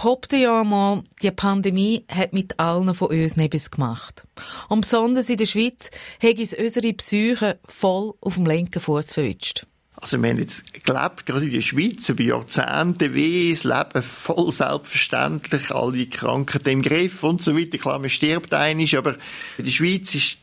[0.00, 4.24] behaupte ja mal, die Pandemie hat mit allen von uns etwas gemacht.
[4.70, 5.90] Und besonders in der Schweiz
[6.22, 9.66] hat es unsere Psyche voll auf dem linken Fuß verwünscht.
[9.96, 14.50] Also wir haben jetzt gelebt, gerade in der Schweiz, über Jahrzehnte, wie das Leben voll
[14.50, 17.76] selbstverständlich, alle Krankheiten im Griff und so weiter.
[17.76, 19.16] Klar, man stirbt einig, aber
[19.58, 20.38] in der Schweiz ist,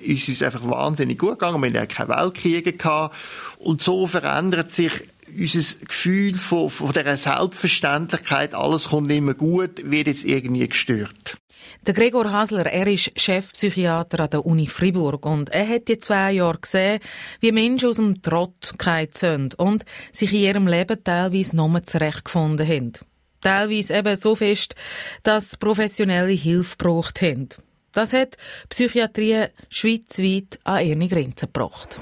[0.00, 1.60] ist uns einfach wahnsinnig gut gegangen.
[1.60, 3.14] Wir hatten ja keine Weltkriege gehabt.
[3.58, 4.92] Und so verändert sich
[5.38, 11.36] unser Gefühl von, von dieser Selbstverständlichkeit, alles kommt immer gut, wird jetzt irgendwie gestört.
[11.86, 16.32] Der Gregor Hasler, er ist Chefpsychiater an der Uni Fribourg und er hat die zwei
[16.32, 17.00] Jahre gesehen,
[17.40, 18.72] wie Menschen aus dem Trott
[19.12, 22.92] sind und sich in ihrem Leben teilweise nochmal zurechtgefunden haben.
[23.40, 24.76] Teilweise eben so fest,
[25.24, 27.48] dass professionelle Hilfe gebraucht haben.
[27.90, 28.36] Das hat
[28.68, 32.00] Psychiatrie schweizweit an ihre Grenzen gebracht.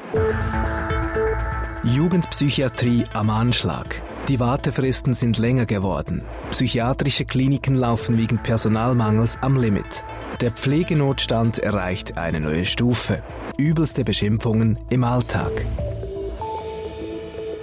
[1.83, 4.03] Jugendpsychiatrie am Anschlag.
[4.29, 6.23] Die Wartefristen sind länger geworden.
[6.51, 10.05] Psychiatrische Kliniken laufen wegen Personalmangels am Limit.
[10.43, 13.23] Der Pflegenotstand erreicht eine neue Stufe.
[13.57, 15.53] Übelste Beschimpfungen im Alltag.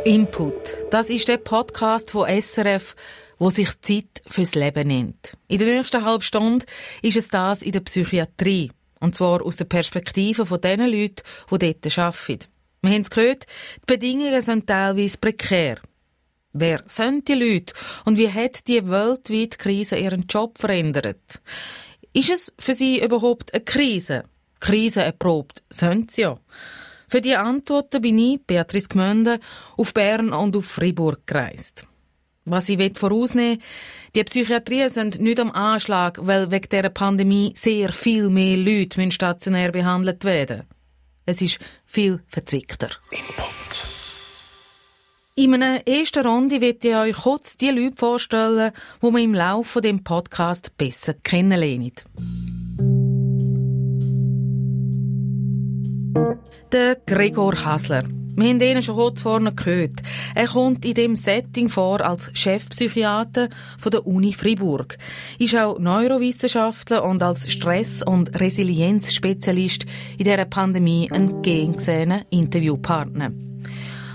[0.04, 0.56] Input.
[0.90, 2.96] Das ist der Podcast von SRF,
[3.38, 5.38] wo sich Zeit fürs Leben nennt.
[5.48, 6.66] In der nächsten halben Stunde
[7.04, 8.72] ist es das in der Psychiatrie.
[9.00, 12.57] Und zwar aus der Perspektive von den Leuten, die dort arbeiten.
[12.82, 13.46] Wir haben es gehört,
[13.82, 15.78] die Bedingungen sind teilweise prekär.
[16.54, 17.74] Wer sind die Leute
[18.06, 21.42] und wie hat die weltweite Krise ihren Job verändert?
[22.14, 24.24] Ist es für sie überhaupt eine Krise?
[24.60, 26.40] Krise erprobt sind sie ja.
[27.10, 29.40] Für die Antworten bin ich, Beatrice Gmünde,
[29.78, 31.88] auf Bern und auf Fribourg gereist.
[32.44, 33.62] Was ich vorausnehmen
[34.16, 39.72] die Psychiatrien sind nicht am Anschlag, weil wegen dieser Pandemie sehr viel mehr Leute stationär
[39.72, 40.64] behandelt werden.
[41.30, 42.88] Es ist viel verzwickter.
[43.12, 43.48] Input.
[45.36, 49.82] In einer ersten Runde wird ich euch kurz die Leute vorstellen, die wir im Laufe
[49.82, 51.92] des Podcast besser kennenlernen.
[56.72, 58.06] Der Gregor Hasler.
[58.40, 60.04] Wir haben ihn schon kurz vorne gehört.
[60.36, 63.50] Er kommt in dem Setting vor als Chefpsychiater
[63.80, 64.96] von der Uni Fribourg,
[65.40, 69.88] ist auch Neurowissenschaftler und als Stress- und Resilienzspezialist
[70.20, 73.32] in dieser Pandemie ein gern gesehener Interviewpartner.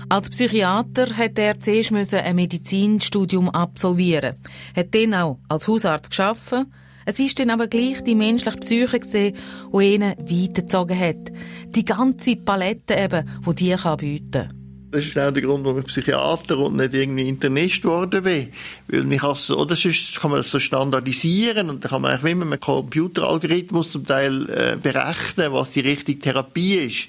[0.07, 4.35] Als Psychiater hat er zuerst ein Medizinstudium absolvieren,
[4.73, 6.71] hat dann auch als Hausarzt geschaffen.
[7.05, 9.35] Es ist dann aber gleich die menschliche Psyche gesehen,
[9.73, 11.31] die ihn weitergezogen hat.
[11.67, 14.63] Die ganze Palette eben, die die kann bieten.
[14.93, 18.53] Das ist auch der Grund, warum ich Psychiater und nicht irgendwie Internist geworden bin.
[18.87, 22.31] Weil mich so, oder sonst kann man das so standardisieren und dann kann man eigentlich
[22.31, 27.07] wie mit einem Computeralgorithmus zum Teil äh, berechnen, was die richtige Therapie ist.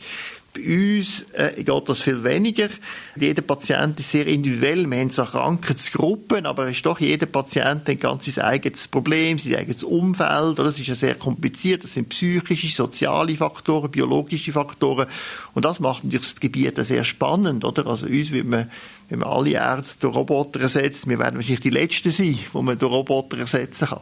[0.55, 2.69] Bei uns äh, geht das viel weniger.
[3.17, 4.89] Jeder Patient ist sehr individuell.
[4.89, 9.83] Wir haben zwar Krankheitsgruppen, aber ist doch jeder Patient ein ganz eigenes Problem, sein eigenes
[9.83, 10.53] Umfeld.
[10.59, 10.65] Oder?
[10.65, 11.85] Das ist ja sehr kompliziert.
[11.85, 15.09] Das sind psychische, soziale Faktoren, biologische Faktoren.
[15.55, 17.65] Und das macht natürlich das Gebiet sehr spannend.
[17.65, 17.87] Oder?
[17.87, 18.71] Also uns wird man
[19.09, 22.79] wenn man alle Ärzte durch Roboter ersetzt, wir werden wahrscheinlich die Letzten sein, wo man
[22.79, 24.01] durch Roboter ersetzen kann.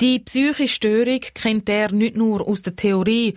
[0.00, 3.34] Die psychische Störung kennt er nicht nur aus der Theorie,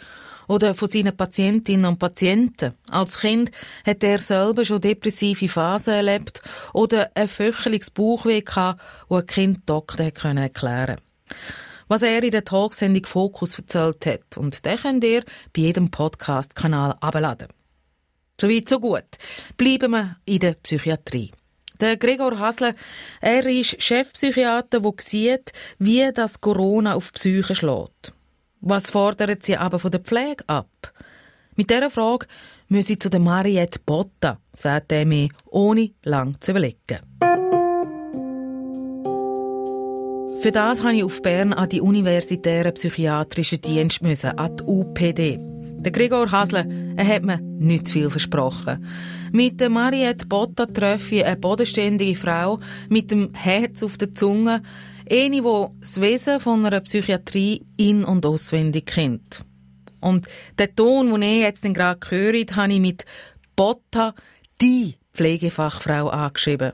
[0.47, 2.73] oder von seinen Patientinnen und Patienten.
[2.89, 3.51] Als Kind
[3.85, 6.41] hat er selber schon depressive Phasen erlebt
[6.73, 11.01] oder ein föcheliges Bauchweh gehabt, wo ein Kind Doktor erklären.
[11.87, 14.37] Was er in der Talksendung Fokus erzählt hat.
[14.37, 17.49] Und den könnt ihr bei jedem Podcast-Kanal abladen.
[18.39, 19.03] Soweit, so gut.
[19.57, 21.31] Bleiben wir in der Psychiatrie.
[21.79, 22.75] Der Gregor Hasle,
[23.19, 28.12] er ist Chefpsychiater, der sieht, wie das Corona auf die Psyche schlägt.
[28.65, 30.93] Was fordern Sie aber von der Pflege ab?
[31.57, 32.27] Mit dieser Frage
[32.69, 36.99] müssen Sie zu der Mariette Botta, sagt er mir, ohne lang zu überlegen.
[40.39, 45.39] Für das habe ich auf Bern an die universitären psychiatrischen Dienst müssen, an die UPD.
[45.41, 48.85] Der Gregor Hasle, er hat mir nicht zu viel versprochen.
[49.33, 54.61] Mit der Mariette Botta treffe ich eine bodenständige Frau mit dem Herz auf der Zunge,
[55.09, 59.45] eine, die das Wesen von einer Psychiatrie in- und auswendig kennt.
[60.01, 60.27] Und
[60.59, 63.05] den Ton, den ich jetzt gerade höre, habe ich mit
[63.55, 64.13] Botta,
[64.61, 66.73] die Pflegefachfrau, angeschrieben.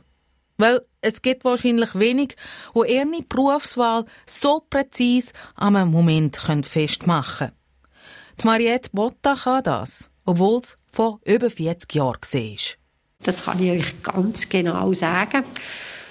[0.58, 2.36] Weil es gibt wahrscheinlich wenig,
[2.74, 7.52] wo ihre Berufswahl so präzise am Moment festmachen können.
[8.42, 12.58] Die Mariette Botta kann das, obwohl es vor über 40 Jahren war.
[13.24, 15.44] Das kann ich euch ganz genau sagen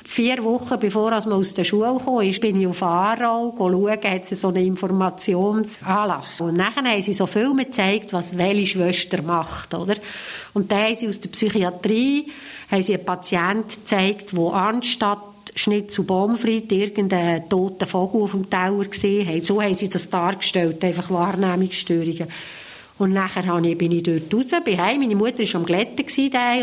[0.09, 4.41] vier Wochen bevor man aus der Schule kam, bin ich auf Aarau schauen, hat es
[4.41, 6.41] so einen Informationsanlass.
[6.41, 9.97] Und nachher haben sie so Filme gezeigt, was welche Schwester macht, oder?
[10.55, 12.33] Und dann haben sie aus der Psychiatrie
[12.71, 15.19] haben sie einen Patienten gezeigt, der anstatt
[15.55, 19.43] Schnitzel Baumfried irgendeinen toten Vogel auf dem Tower gesehen haben.
[19.43, 22.29] So haben sie das dargestellt, einfach Wahrnehmungsstörungen.
[22.99, 25.01] Und nachher bin ich dort raus, bin heim.
[25.01, 26.05] Meine Mutter war am Glätten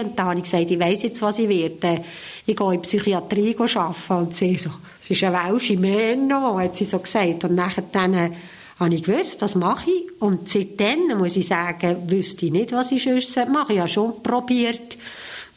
[0.05, 2.03] und da habe ich gesagt, ich weiss jetzt, was ich werde.
[2.45, 4.13] Ich gehe in die Psychiatrie arbeiten.
[4.13, 4.69] Und sie so,
[5.01, 7.45] es ist eine welsche Männer, hat sie so gesagt.
[7.45, 8.31] Und nachher dann äh,
[8.79, 10.21] habe ich gewusst, das mache ich.
[10.21, 13.73] Und seitdem, muss ich sagen, wüsste ich nicht, was ich sonst mache.
[13.73, 14.97] Ich habe schon probiert,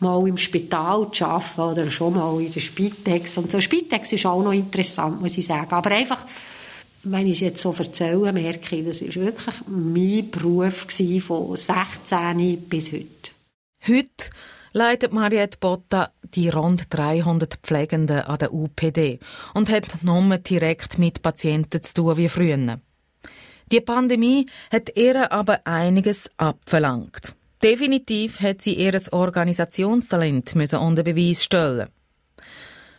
[0.00, 3.36] mal im Spital zu arbeiten oder schon mal in der Spitex.
[3.36, 5.72] Und so Spitex ist auch noch interessant, muss ich sagen.
[5.72, 6.24] Aber einfach,
[7.10, 10.86] wenn ich es jetzt so erzähle, merke ich, das war wirklich mein Beruf
[11.24, 13.06] von 16 bis heute.
[13.86, 14.30] Heute
[14.72, 19.18] leitet Mariette Botta die rund 300 Pflegenden an der UPD
[19.54, 22.80] und hat nur direkt mit Patienten zu tun wie früher.
[23.70, 27.34] Die Pandemie hat ihr aber einiges abverlangt.
[27.62, 31.88] Definitiv hat sie ihr Organisationstalent müssen unter Beweis stellen.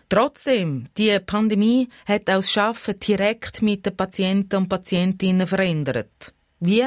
[0.09, 6.33] Trotzdem, die Pandemie hat auch das Arbeiten direkt mit den Patienten und Patientinnen verändert.
[6.59, 6.83] Wie?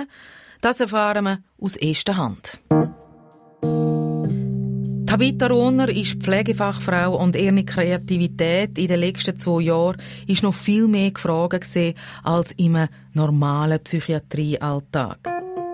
[0.60, 2.60] Das erfahren wir aus erster Hand.
[5.06, 10.88] Tabitha Rohner ist Pflegefachfrau und ihre Kreativität in den letzten zwei Jahren ist noch viel
[10.88, 11.68] mehr gefragt
[12.24, 15.31] als im normalen Psychiatriealltag.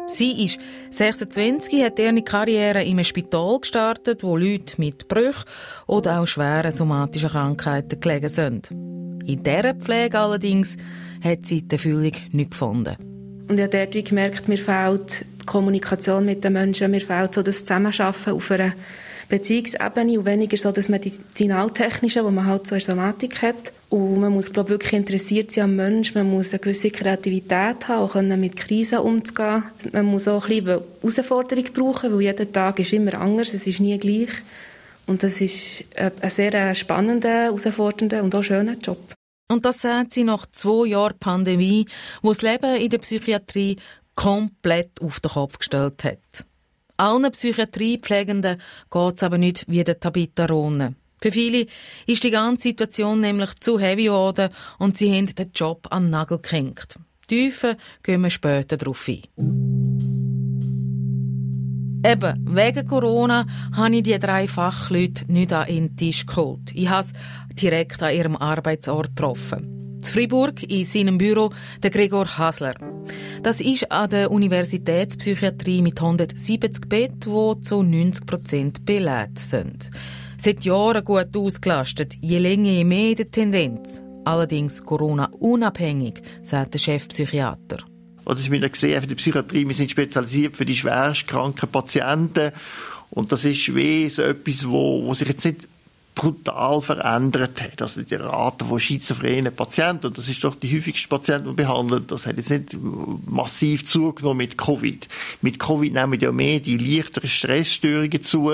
[0.09, 0.59] Sie ist
[0.91, 5.45] 26, hat ihre Karriere einem Spital gestartet, wo Leute mit Brüchen
[5.87, 8.71] oder auch schweren somatischen Krankheiten gelegen sind.
[8.71, 10.77] In dieser Pflege allerdings
[11.23, 12.97] hat sie die Erfüllung nicht gefunden.
[13.49, 17.43] Und ich habe dort gemerkt, mir fehlt die Kommunikation mit den Menschen, mir fehlt so
[17.43, 18.73] das Zusammenarbeiten auf einer
[19.29, 23.73] Beziehungsebene und weniger so das Medizinaltechnische, was man halt so in Somatik hat.
[23.91, 26.19] Und man muss, glaube wirklich interessiert sein am Menschen.
[26.19, 29.63] Man muss eine gewisse Kreativität haben, können mit Krisen umzugehen.
[29.93, 33.81] Man muss auch ein bisschen Herausforderung brauchen, weil jeder Tag ist immer anders, es ist
[33.81, 34.31] nie gleich.
[35.07, 38.99] Und das ist ein sehr spannender, herausfordernder und auch schöner Job.
[39.51, 41.87] Und das sagt sie nach zwei Jahren Pandemie,
[42.21, 43.77] wo das Leben in der Psychiatrie
[44.15, 46.45] komplett auf den Kopf gestellt hat.
[46.99, 48.61] Allen Psychiatriepflegenden
[48.91, 50.95] geht es aber nicht wie der Tabitha Rohne.
[51.21, 51.67] Für viele
[52.07, 56.11] ist die ganze Situation nämlich zu heavy geworden und sie haben den Job an den
[56.11, 56.99] Nagel gehängt.
[57.27, 59.23] Tiefer gehen wir später darauf ein.
[62.07, 66.71] Eben, wegen Corona habe ich die drei Fachleute nicht an den Tisch geholt.
[66.73, 67.13] Ich habe sie
[67.57, 69.97] direkt an ihrem Arbeitsort getroffen.
[69.97, 71.51] In Fribourg in seinem Büro
[71.83, 72.75] der Gregor Hasler.
[73.43, 79.91] Das ist an der Universitätspsychiatrie mit 170 Betten, die zu 90 Prozent belegt sind.
[80.41, 84.03] Seit Jahren gut ausgelastet, je länger, je mehr die Tendenz.
[84.25, 87.79] Allerdings Corona-unabhängig, sagt der Chefpsychiater.
[88.25, 92.53] Oder Sie haben gesehen, für die Psychiatrie, wir sind spezialisiert für die schwerst kranken Patienten.
[93.11, 95.67] Und das ist wie so etwas, wo, wo sich jetzt nicht
[96.15, 97.83] brutal verändert hat.
[97.83, 102.13] Also die Rate von schizophrenen Patienten, und das ist doch die häufigste Patienten, die behandelt,
[102.13, 102.77] das hat jetzt nicht
[103.27, 105.09] massiv zugenommen mit Covid.
[105.43, 108.53] Mit Covid nehmen ja mehr die leichteren Stressstörungen zu.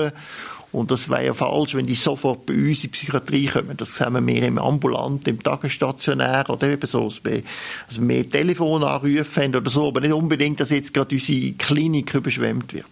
[0.75, 3.77] Und das wäre ja falsch, wenn die sofort bei uns in die Psychiatrie kommen.
[3.77, 9.69] Das sehen wir im Ambulanten, im Tagesstationär oder eben so, also mehr Telefonanrufe haben oder
[9.69, 12.85] so, aber nicht unbedingt, dass jetzt gerade unsere Klinik überschwemmt wird.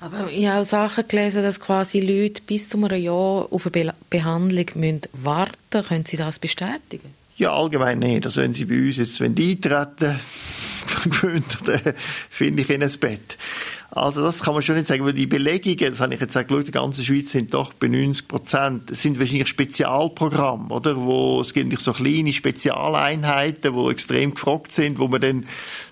[0.00, 3.70] Aber ich habe auch Sachen gelesen, dass quasi Leute bis zu einem Jahr auf eine
[3.70, 5.86] Be Behandlung warten müssen.
[5.88, 7.17] Können Sie das bestätigen?
[7.38, 8.26] Ja, allgemein nicht.
[8.26, 10.18] Also wenn Sie bei uns jetzt wenn die eintreten,
[11.64, 11.94] dann
[12.28, 13.36] finde ich in ein Bett.
[13.90, 16.50] Also das kann man schon nicht sagen, weil die Belegungen, das habe ich jetzt gesagt,
[16.50, 20.96] in der ganzen Schweiz sind doch bei 90 Prozent, sind wahrscheinlich Spezialprogramme, oder?
[20.96, 25.46] Wo, es gibt so kleine Spezialeinheiten, die extrem gefragt sind, wo man dann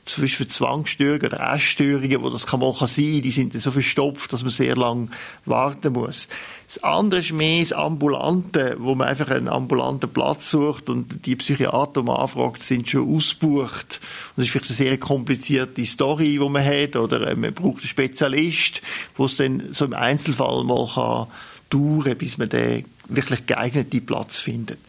[0.05, 3.71] zum Beispiel für Zwangsstörungen oder Essstörungen, wo das kann mal sein, die sind dann so
[3.71, 5.09] verstopft, dass man sehr lange
[5.47, 6.29] warten muss.
[6.67, 11.37] Das andere ist mehr das Ambulante, wo man einfach einen ambulanten Platz sucht und die
[11.37, 14.01] Psychiater, die man anfragt, sind schon ausgebucht.
[14.35, 17.89] Das ist vielleicht eine sehr komplizierte Story, die man hat, oder äh, man braucht einen
[17.89, 18.83] Spezialist,
[19.17, 21.29] wo es dann so im Einzelfall mal kann
[21.71, 24.81] dauern, bis man den wirklich geeigneten Platz findet.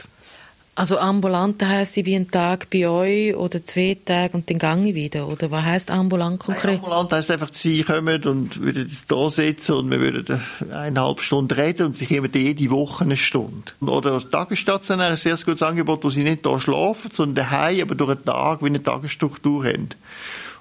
[0.77, 4.89] Also ambulant heisst, ich bin einen Tag bei euch oder zwei Tage und dann gehe
[4.89, 5.27] ich wieder?
[5.27, 6.65] Oder was heisst ambulant konkret?
[6.65, 10.39] Nein, ambulant heisst einfach, Sie kommen und würden da sitzen und wir würden
[10.71, 13.71] eineinhalb Stunden reden und Sie kommen jede Woche eine Stunde.
[13.81, 17.95] Oder Tagesstationär ist ein sehr gutes Angebot, wo Sie nicht da schlafen, sondern daheim, aber
[17.95, 19.89] durch einen Tag wie eine Tagesstruktur haben.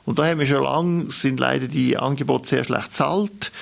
[0.07, 3.53] Und da haben wir schon lange, sind leider die Angebote sehr schlecht zahlt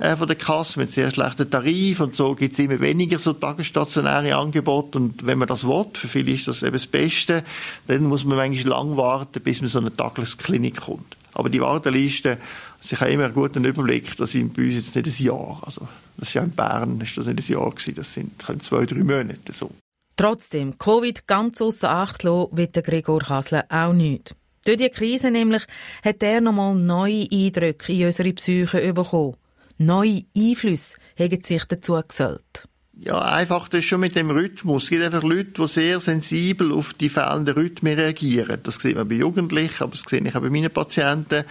[0.00, 3.34] äh, von der Kasse mit sehr schlechten Tarif und so gibt es immer weniger so
[3.34, 7.44] tagesstationäre Angebote und wenn man das will, für viele ist das eben das Beste,
[7.86, 11.16] dann muss man manchmal lang warten, bis man so eine Tagesklinik kommt.
[11.34, 12.38] Aber die Warteliste,
[12.80, 15.60] also ich habe immer einen guten Überblick, das sind bei uns jetzt nicht ein Jahr.
[15.62, 18.86] Also, das ist ja in Bern, ist das nicht ein Jahr gewesen, das sind zwei,
[18.86, 19.70] drei Monate so.
[20.16, 24.34] Trotzdem, Covid ganz außer Acht lassen, wird der Gregor Hasler auch nicht.
[24.66, 25.62] Durch die Krise nämlich
[26.04, 29.36] hat er nochmal neue Eindrücke in unsere Psyche bekommen.
[29.82, 32.68] Neue Einflüsse haben sich dazu gesellt.
[32.98, 34.84] Ja, einfach das schon mit dem Rhythmus.
[34.84, 38.60] Es gibt einfach Leute, die sehr sensibel auf die fehlenden Rhythmen reagieren.
[38.62, 41.44] Das sieht man bei Jugendlichen, aber das sehe ich auch bei meinen Patienten.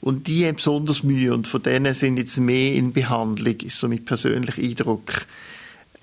[0.00, 3.88] Und die haben besonders Mühe und von denen sind jetzt mehr in Behandlung, ist so
[3.88, 5.26] mein persönlicher Eindruck.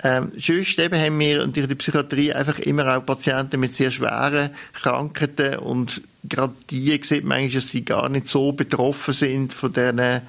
[0.04, 4.52] Ähm, sonst eben haben wir in der Psychiatrie einfach immer auch Patienten mit sehr schweren
[4.74, 9.74] Krankheiten und gerade die sieht man eigentlich, dass sie gar nicht so betroffen sind von
[9.74, 10.22] diesen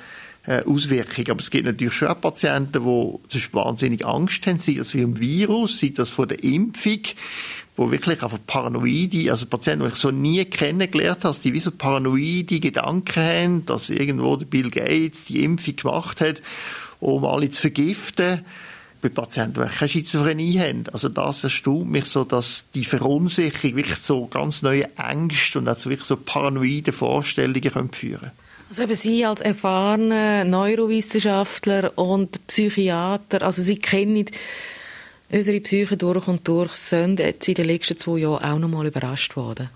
[0.47, 1.31] Auswirkungen.
[1.31, 5.19] Aber es gibt natürlich schon auch Patienten, die wahnsinnig Angst haben, sei das wie im
[5.19, 7.01] Virus, sei das vor der Impfung,
[7.77, 11.71] wo wirklich einfach paranoide, also Patienten, die ich so nie kennengelernt habe, die wie so
[11.71, 16.43] paranoide Gedanken haben, dass irgendwo der Bill Gates die Impfung gemacht hat,
[17.01, 18.45] um alle zu vergiften
[19.01, 20.85] bei Patienten, die keine Schizophrenie haben.
[20.93, 25.91] Also das erstaunt mich so, dass die Verunsicherung wirklich so ganz neue Ängste und also
[25.91, 28.31] wirklich so paranoide Vorstellungen können führen
[28.69, 34.27] also eben Sie als erfahrener Neurowissenschaftler und Psychiater, also Sie kennen
[35.31, 38.87] unsere Psyche durch und durch, sind jetzt in den letzten zwei Jahren auch noch mal
[38.87, 39.71] überrascht worden.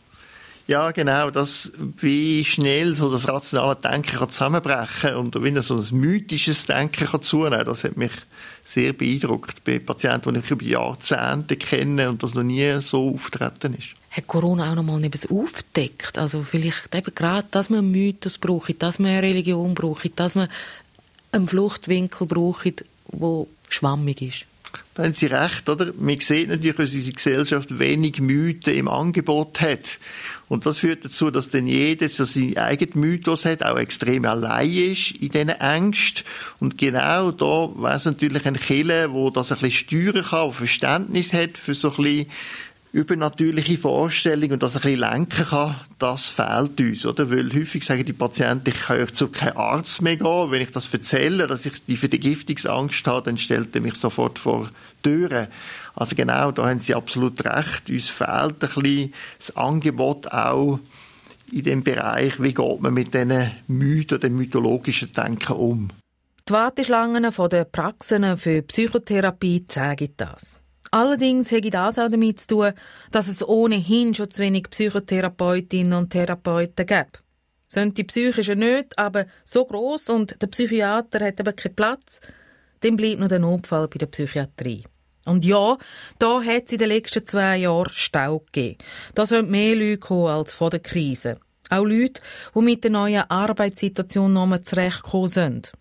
[0.68, 5.86] Ja, genau, das, wie schnell so das rationale Denken kann zusammenbrechen und wie so ein
[5.92, 8.12] mythisches Denken kann zunehmen, das hat mich
[8.64, 13.74] sehr beeindruckt bei Patienten, die ich über Jahrzehnte kenne und das noch nie so auftreten
[13.78, 13.97] ist.
[14.10, 16.18] Hat Corona auch noch mal etwas aufgedeckt?
[16.18, 20.48] Also vielleicht eben gerade, dass man Mythos braucht, dass man eine Religion braucht, dass man
[21.32, 24.46] einen Fluchtwinkel braucht, der schwammig ist.
[24.94, 25.92] Da haben Sie recht, oder?
[25.98, 29.98] Man sieht natürlich, dass unsere Gesellschaft wenig Mythen im Angebot hat.
[30.48, 34.70] Und das führt dazu, dass dann jeder so seinen eigenen Mythos hat, auch extrem allein
[34.70, 36.24] ist in diesen Ängsten.
[36.58, 40.52] Und genau da wäre es natürlich ein Killer, wo das ein bisschen steuern kann, der
[40.52, 42.26] Verständnis hat für so ein bisschen
[42.92, 47.30] übernatürliche Vorstellung und das ein bisschen lenken kann, das fehlt uns, oder?
[47.30, 50.50] Weil häufig sagen die Patienten, ich kann zu keinem Arzt mehr gehen.
[50.50, 54.70] Wenn ich das erzähle, dass ich die Vergiftungsangst habe, dann stellt er mich sofort vor
[55.02, 55.48] Türen.
[55.94, 57.90] Also genau, da haben Sie absolut recht.
[57.90, 60.78] Uns fehlt ein bisschen das Angebot auch
[61.52, 65.90] in dem Bereich, wie geht man mit diesen Mythen, dem mythologischen Denken um.
[66.48, 70.60] Die Warteschlangen den Praxen für Psychotherapie zeigen das.
[70.90, 72.72] Allerdings hätte das auch damit zu tun,
[73.10, 77.22] dass es ohnehin schon zu wenig Psychotherapeutinnen und Therapeuten gibt.
[77.66, 82.20] Sind die psychischen nicht aber so groß und der Psychiater hat aber keinen Platz,
[82.80, 84.84] dann bleibt nur der Notfall bei der Psychiatrie.
[85.26, 85.76] Und ja,
[86.18, 88.78] da hat es in den letzten zwei Jahren Stau gegeben.
[89.14, 91.38] Da sind mehr Leute gekommen als vor der Krise.
[91.68, 92.22] Auch Leute,
[92.54, 95.72] die mit der neuen Arbeitssituation noch zurechtgekommen sind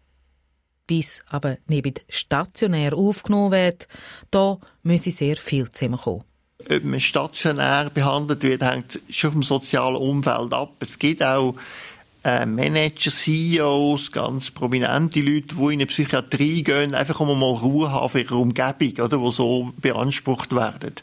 [0.87, 3.87] bis aber nicht stationär aufgenommen wird,
[4.31, 6.23] da müsse sehr viel zusammenkommen.
[6.69, 10.71] Ob man stationär behandelt wird, hängt schon vom sozialen Umfeld ab.
[10.79, 11.55] Es gibt auch
[12.23, 17.91] äh, Manager, CEOs, ganz prominente Leute, die in eine Psychiatrie gehen, einfach um mal Ruhe
[17.91, 20.95] haben für ihre Umgebung, oder, wo so beansprucht werden.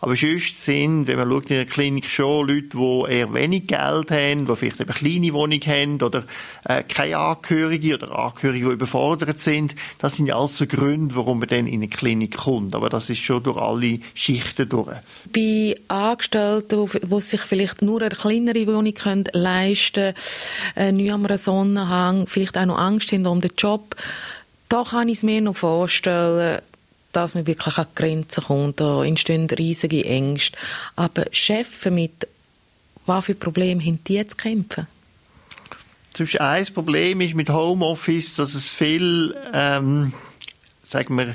[0.00, 4.10] Aber sonst sind, wenn man schaut in der Klinik schon Leute, die eher wenig Geld
[4.10, 6.24] haben, die vielleicht eine kleine Wohnung haben oder
[6.64, 9.74] äh, keine Angehörige oder Angehörige, die überfordert sind.
[9.98, 12.74] Das sind ja alles so Gründe, warum man dann in eine Klinik kommt.
[12.74, 14.96] Aber das ist schon durch alle Schichten durch.
[15.32, 20.14] Bei Angestellten, die sich vielleicht nur eine kleinere Wohnung können leisten
[20.74, 23.96] können, äh, am Sonnenhang, vielleicht auch noch Angst haben um den Job,
[24.68, 26.60] da kann ich es mir noch vorstellen,
[27.12, 28.80] dass man wirklich an die Grenzen kommt.
[28.80, 30.56] Da entstehen riesige Ängste.
[30.96, 32.28] Aber Chefs mit
[33.06, 34.86] was für Probleme haben die zu kämpfen?
[36.12, 40.12] Zum ein Problem ist mit Homeoffice, dass es viel, ähm,
[40.86, 41.34] sagen wir,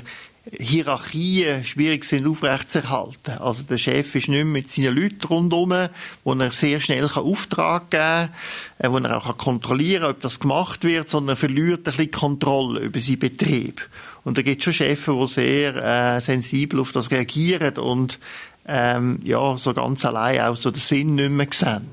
[0.52, 3.38] Hierarchien schwierig sind aufrechtzuerhalten.
[3.38, 5.88] Also der Chef ist nicht mehr mit seinen Leuten rundherum,
[6.22, 8.30] wo er sehr schnell Auftrag geben kann,
[8.78, 12.10] äh, wo er auch kontrollieren kann, ob das gemacht wird, sondern er verliert ein bisschen
[12.10, 13.88] Kontrolle über seinen Betrieb.
[14.24, 15.76] Und da gibt es schon Chefs, die sehr
[16.16, 18.18] äh, sensibel auf das reagieren und
[18.66, 21.90] ähm, ja, so ganz allein auch so den Sinn nicht mehr sehen.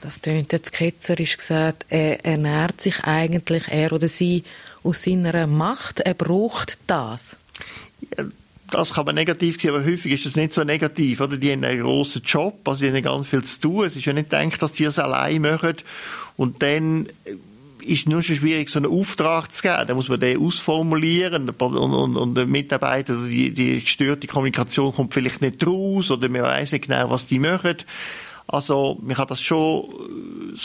[0.00, 1.86] Das klingt jetzt ketzerisch gesagt.
[1.88, 4.44] Er ernährt sich eigentlich, er oder sie,
[4.82, 6.00] aus seiner Macht.
[6.00, 7.36] Er braucht das.
[8.16, 8.24] Ja,
[8.70, 11.36] das kann man negativ sehen, aber häufig ist das nicht so negativ, oder?
[11.36, 13.84] Die haben einen grossen Job, also die haben ganz viel zu tun.
[13.84, 15.76] Es ist ja nicht gedacht, dass sie es allein machen.
[16.36, 17.08] Und dann
[17.82, 19.86] ist nur schon schwierig, so einen Auftrag zu geben.
[19.86, 25.14] Da muss man den ausformulieren und, und, und der Mitarbeiter, die, die gestörte Kommunikation kommt
[25.14, 27.76] vielleicht nicht raus oder man weiß nicht genau, was die machen.
[28.46, 29.84] Also, man kann das schon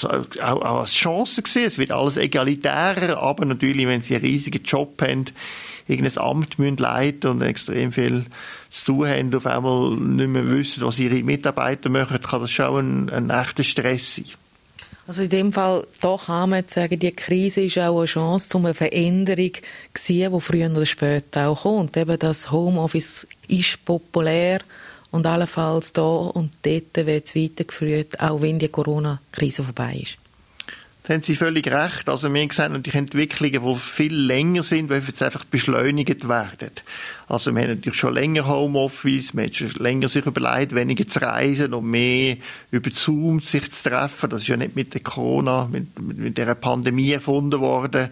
[0.02, 1.68] auch, auch als Chance gesehen.
[1.68, 5.26] Es wird alles egalitärer, aber natürlich, wenn sie einen riesigen Job haben,
[5.88, 8.26] irgendein Amt müssen leiten und extrem viel
[8.70, 13.06] zu tun haben, auf einmal nicht mehr wissen, was ihre Mitarbeiter machen, kann das schon
[13.06, 14.26] ein, ein echter Stress sein.
[15.08, 18.66] Also in dem Fall, da kann man sagen, die Krise ist auch eine Chance, um
[18.66, 21.96] eine Veränderung zu sehen, die früher oder später auch kommt.
[21.96, 24.62] Eben das Homeoffice ist populär
[25.12, 30.18] und allenfalls da und dort wird es weitergeführt, auch wenn die Corona-Krise vorbei ist.
[31.08, 32.10] Da haben Sie völlig recht.
[32.10, 36.72] Also wir sehen natürlich Entwicklungen, die viel länger sind, die jetzt einfach beschleunigt werden.
[37.28, 41.22] Also wir haben natürlich schon länger Homeoffice, man hat schon länger sich überlegt, weniger zu
[41.22, 42.38] reisen und mehr
[42.72, 44.32] über Zoom sich zu treffen.
[44.32, 48.10] Das ist ja nicht mit der Corona, mit, mit, mit der Pandemie erfunden worden.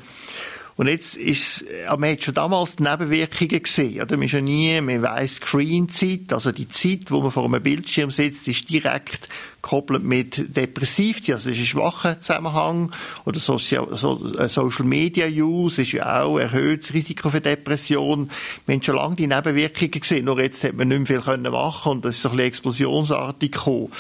[0.76, 4.18] Und jetzt ist, man hat schon damals die Nebenwirkungen gesehen, oder?
[4.18, 8.10] Man ist ja nie, man weiss, Screenzeit, also die Zeit, wo man vor einem Bildschirm
[8.10, 9.30] sitzt, ist direkt
[9.62, 12.92] gekoppelt mit Depressivzeit, also es ist ein schwacher Zusammenhang,
[13.26, 18.30] oder äh, Social Media Use ist ja auch erhöhtes Risiko für Depression.
[18.66, 21.92] Wir haben schon lange die Nebenwirkungen gesehen, nur jetzt hat man nicht mehr viel machen
[21.94, 23.92] und das ist so ein bisschen explosionsartig gekommen.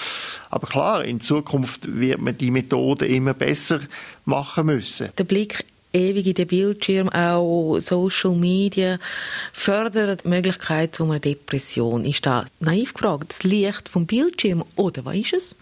[0.50, 3.80] Aber klar, in Zukunft wird man die Methode immer besser
[4.26, 5.10] machen müssen.
[5.18, 9.00] Der Blick ewig in den Bildschirm, auch Social Media,
[9.54, 12.06] fördern die Möglichkeit zu einer Depression.
[12.06, 15.56] Ist da naiv gefragt, das Licht vom Bildschirm oder was ist es?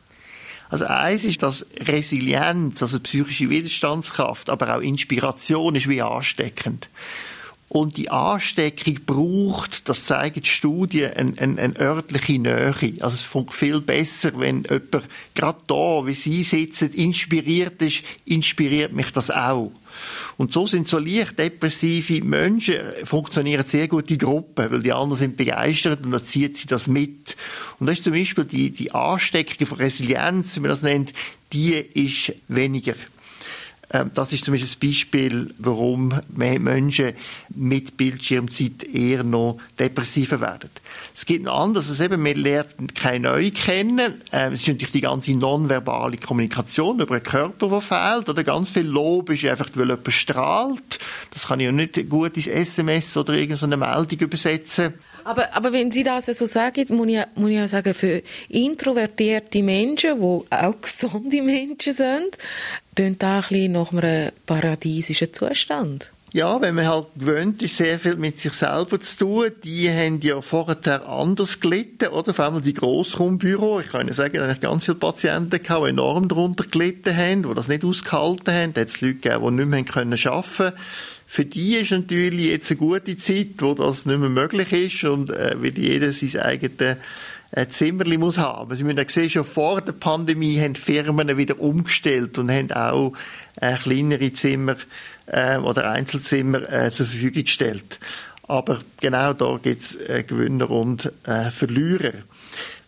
[0.69, 6.87] Also eins ist, dass Resilienz, also psychische Widerstandskraft, aber auch Inspiration ist wie ansteckend.
[7.67, 12.73] Und die Ansteckung braucht, das zeigen die Studien, eine, eine, eine örtliche Nähe.
[12.99, 18.91] Also es funktioniert viel besser, wenn jemand gerade da, wie Sie sitzen, inspiriert ist, inspiriert
[18.91, 19.71] mich das auch.
[20.37, 25.19] Und so sind so leicht depressive Menschen, funktionieren sehr gut in Gruppen, weil die anderen
[25.19, 27.35] sind begeistert und dann zieht sie das mit.
[27.79, 31.13] Und das ist zum Beispiel die, die Ansteckung von Resilienz, wie man das nennt,
[31.53, 32.95] die ist weniger.
[33.93, 37.13] Ähm, das ist zum Beispiel ein Beispiel, warum Menschen
[37.49, 40.69] mit Bildschirmzeit eher noch depressiver werden.
[41.13, 44.21] Es gibt noch anderes, also eben, man lernt keine neue kennen.
[44.31, 48.29] Ähm, es ist natürlich die ganze nonverbale Kommunikation über den Körper, der fehlt.
[48.29, 50.99] Oder ganz viel Lob ist einfach, weil jemand strahlt.
[51.31, 54.93] Das kann ich ja nicht gut ins SMS oder irgendeine Meldung übersetzen.
[55.23, 59.63] Aber, aber wenn Sie das so sagen, muss ich, muss ich auch sagen, für introvertierte
[59.63, 62.37] Menschen, die auch gesunde Menschen sind,
[62.95, 66.11] klingt das ein bisschen nach einem paradiesischen Zustand.
[66.33, 70.21] Ja, wenn man halt gewöhnt ist, sehr viel mit sich selber zu tun, die haben
[70.21, 72.33] ja vorher anders gelitten, oder?
[72.33, 73.81] Vor allem die Grossraumbüro.
[73.81, 77.17] Ich kann Ihnen sagen, da habe ich ganz viele Patienten gehabt, die enorm darunter gelitten
[77.17, 78.73] haben, die das nicht ausgehalten haben.
[78.73, 79.97] Da hat es Leute gegeben, die nicht mehr
[80.33, 80.73] arbeiten können.
[81.33, 85.29] Für die ist natürlich jetzt eine gute Zeit, wo das nicht mehr möglich ist und
[85.29, 86.97] äh, weil jeder sein eigenes
[87.51, 88.75] äh, Zimmerli muss haben.
[88.75, 93.13] Sie müssen ja sehen, schon vor der Pandemie haben Firmen wieder umgestellt und haben auch
[93.61, 94.75] äh, kleinere Zimmer
[95.27, 98.01] äh, oder Einzelzimmer äh, zur Verfügung gestellt.
[98.49, 102.11] Aber genau da gibt es äh, Gewinner und äh, Verlierer.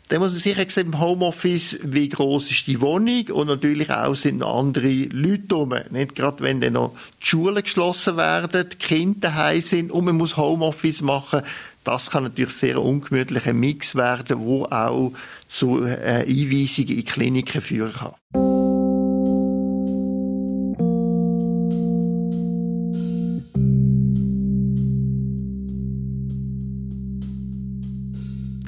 [0.09, 4.15] Dann muss man sicher sehen, im Homeoffice, wie groß ist die Wohnung und natürlich auch
[4.15, 5.73] sind noch andere Leute rum.
[5.91, 10.17] Nicht gerade wenn dann noch die Schulen geschlossen werden, die Kinder daheim sind und man
[10.17, 11.41] muss Homeoffice machen.
[11.83, 15.13] Das kann natürlich sehr ungemütlicher Mix werden, wo auch
[15.47, 18.62] zu äh, Einweisungen in Kliniken führen kann.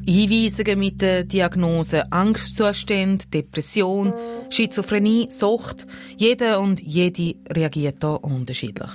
[0.07, 4.13] Einweisungen mit der Diagnose Angstzustände, Depression,
[4.49, 5.87] Schizophrenie, Sucht.
[6.17, 8.91] Jeder und jede reagiert da unterschiedlich.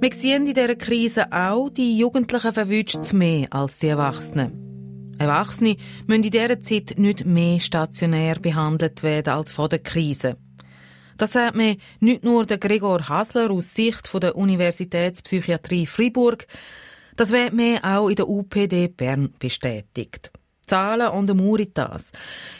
[0.00, 5.14] Wir sehen in dieser Krise auch, die Jugendlichen verwünscht es mehr als die Erwachsenen.
[5.18, 10.36] Erwachsene müssen in dieser Zeit nicht mehr stationär behandelt werden als vor der Krise.
[11.16, 16.46] Das sagt mir nicht nur der Gregor Hasler aus Sicht der Universitätspsychiatrie Fribourg,
[17.16, 20.30] das wird mir auch in der UPD Bern bestätigt.
[20.66, 22.10] Zahlen der Muritas.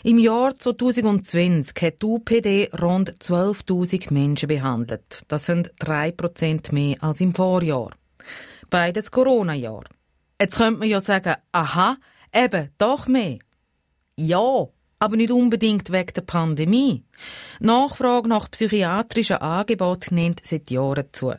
[0.04, 5.24] Im Jahr 2020 hat die UPD rund 12.000 Menschen behandelt.
[5.28, 7.90] Das sind 3% mehr als im Vorjahr.
[8.70, 9.84] Beides Corona-Jahr.
[10.40, 11.96] Jetzt könnte man ja sagen, aha,
[12.32, 13.38] eben, doch mehr.
[14.16, 17.04] Ja, aber nicht unbedingt wegen der Pandemie.
[17.60, 21.34] Nachfrage nach psychiatrischen Angeboten nimmt seit Jahren zu.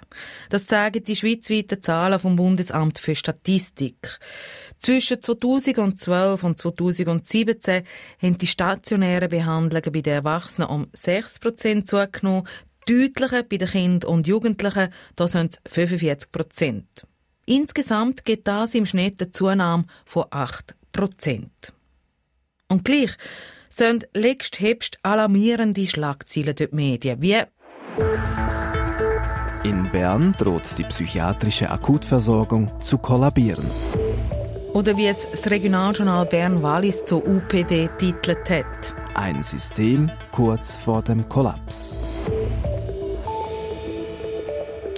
[0.50, 4.20] Das zeigen die schweizweiten Zahlen vom Bundesamt für Statistik.
[4.80, 7.84] Zwischen 2012 und 2017
[8.22, 12.48] haben die stationären Behandlungen bei den Erwachsenen um 6% zugenommen,
[12.86, 16.84] deutlicher bei den Kindern und Jugendlichen, da sind es 45%.
[17.46, 21.48] Insgesamt geht das im Schnitt eine Zunahme von 8%.
[22.70, 23.12] Und gleich
[23.70, 27.44] sind legst hebst alarmierende Schlagzeilen durch die Medien, wie
[29.64, 33.66] in Bern droht die psychiatrische Akutversorgung zu kollabieren.
[34.74, 38.96] Oder wie es das Regionaljournal Bern-Wallis zur UPD titelt hat.
[39.14, 41.96] Ein System kurz vor dem Kollaps.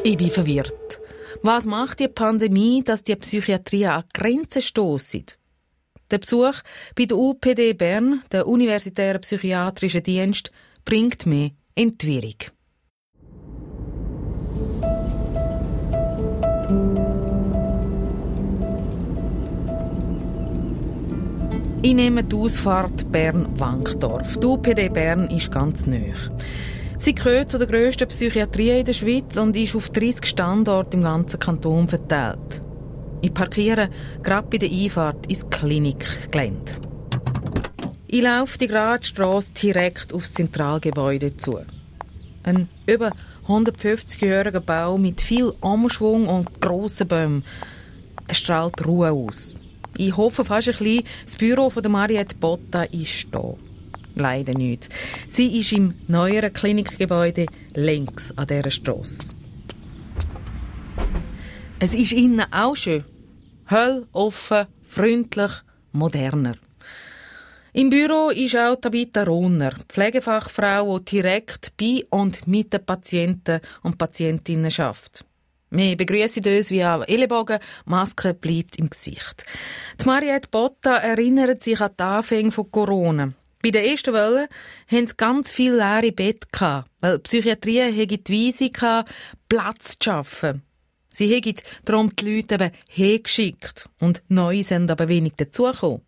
[0.03, 0.99] Ich bin verwirrt.
[1.41, 5.38] Was macht die Pandemie, dass die Psychiatrie an Grenzen stößt?
[6.11, 6.55] Der Besuch
[6.95, 10.51] bei der UPD Bern, der Universitären Psychiatrischen Dienst,
[10.83, 12.35] bringt mir Entwirrung.
[21.81, 24.37] Ich nehme die Ausfahrt Bern-Wankdorf.
[24.37, 26.11] Die UPD Bern ist ganz neu.
[26.97, 31.03] Sie gehört zu der grössten Psychiatrie in der Schweiz und ist auf 30 Standorte im
[31.03, 32.61] ganzen Kanton verteilt.
[33.21, 33.89] Ich parkiere
[34.23, 36.73] gerade bei der Einfahrt ins Klinikgelände.
[38.07, 41.59] Ich laufe die Gradstrasse direkt aufs Zentralgebäude zu.
[42.43, 43.11] Ein über
[43.47, 47.43] 150-jähriger Baum mit viel Umschwung und grossen Bäumen.
[48.27, 49.55] Er strahlt Ruhe aus.
[49.97, 53.55] Ich hoffe fast ein bisschen, das Büro von der Mariette Botta ist da.
[54.15, 54.89] Leider nicht.
[55.27, 59.35] Sie ist im neueren Klinikgebäude links an dieser Strasse.
[61.81, 63.05] Es ist innen auch schön.
[63.67, 65.51] Hell, offen, freundlich,
[65.93, 66.55] moderner.
[67.71, 73.97] Im Büro ist auch Tabitha Rohner, Pflegefachfrau, die direkt bei und mit den Patienten und
[73.97, 75.23] Patientinnen schafft.
[75.69, 79.45] Wir begrüßen uns via Ellenbogen, Maske bleibt im Gesicht.
[80.01, 83.31] Die Mariette Botta erinnert sich an die Anfänge von Corona.
[83.63, 84.49] Bei der ersten Welle
[84.87, 89.05] hatten sie ganz viele leere Betten, weil die Psychiatrie die Weise
[89.47, 90.63] Platz zu schaffen.
[91.11, 96.01] Sie hätten darum die Leute eben hergeschickt und neu sind aber wenig dazugekommen.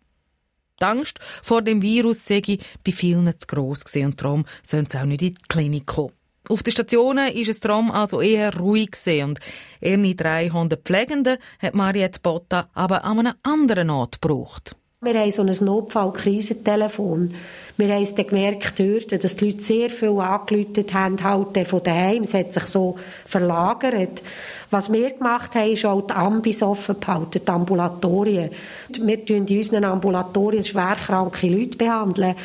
[0.80, 2.42] Die Angst vor dem Virus sei
[2.84, 6.12] bei vielen zu gross und darum sollen sie auch nicht in die Klinik kommen.
[6.48, 8.90] Auf den Stationen ist es darum also eher ruhig
[9.22, 9.38] und
[9.80, 14.74] ihre 300 Pflegenden hat Mariette Botta aber an einem anderen Ort gebraucht.
[15.04, 17.34] Wir haben so ein Notfall-Krisentelefon.
[17.76, 18.78] Wir haben es dann gemerkt
[19.20, 22.22] dass die Leute sehr viel angeläutet haben, halt von daheim.
[22.22, 24.22] Es hat sich so verlagert.
[24.70, 28.50] Was wir gemacht haben, ist auch die Ambis offen behalten, die Ambulatorien.
[28.90, 32.36] Wir tun in unseren Ambulatorien schwerkranke Leute behandeln.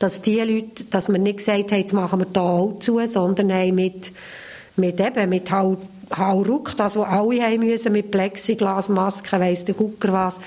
[0.00, 3.72] Dass die Leute, dass wir nicht gesagt haben, jetzt machen wir da auch zu, sondern
[3.72, 4.10] mit,
[4.74, 5.78] mit eben, mit halt
[6.16, 10.40] Hauruck, das, was alle haben müssen, mit Plexiglasmasken, weiss der Gucker was,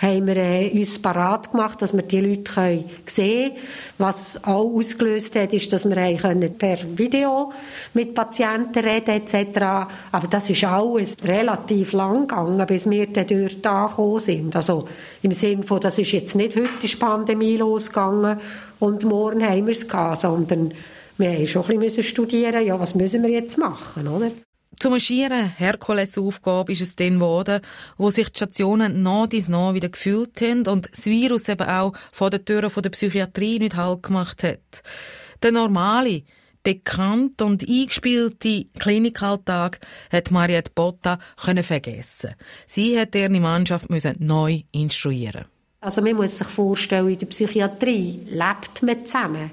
[0.00, 3.64] haben wir äh, uns parat gemacht, dass wir die Leute können sehen können.
[3.98, 7.52] Was auch ausgelöst hat, ist, dass wir können per Video
[7.92, 9.60] mit Patienten reden etc.
[10.10, 14.56] Aber das ist alles relativ lang gegangen, bis wir dort angekommen sind.
[14.56, 14.88] Also
[15.20, 18.40] im Sinne von, das ist jetzt nicht heute die Pandemie losgegangen
[18.78, 20.72] und morgen haben wir es gehabt, sondern
[21.18, 24.30] wir haben schon ein bisschen studieren ja, was müssen wir jetzt machen, oder?
[24.78, 27.60] Zum schieren Herkulesaufgabe ist es dann geworden,
[27.98, 31.92] wo sich die Stationen nach dies nach wieder gefühlt haben und das Virus eben auch
[32.12, 34.82] vor den Türen der Psychiatrie nicht Halt gemacht hat.
[35.42, 36.22] Der normale,
[36.62, 39.80] bekannt und eingespielte Klinikalltag
[40.12, 42.34] hat Mariette Botta können vergessen.
[42.66, 45.46] Sie hat ihre Mannschaft müssen neu instruieren.
[45.80, 49.50] Also man muss sich vorstellen, in der Psychiatrie lebt man zusammen.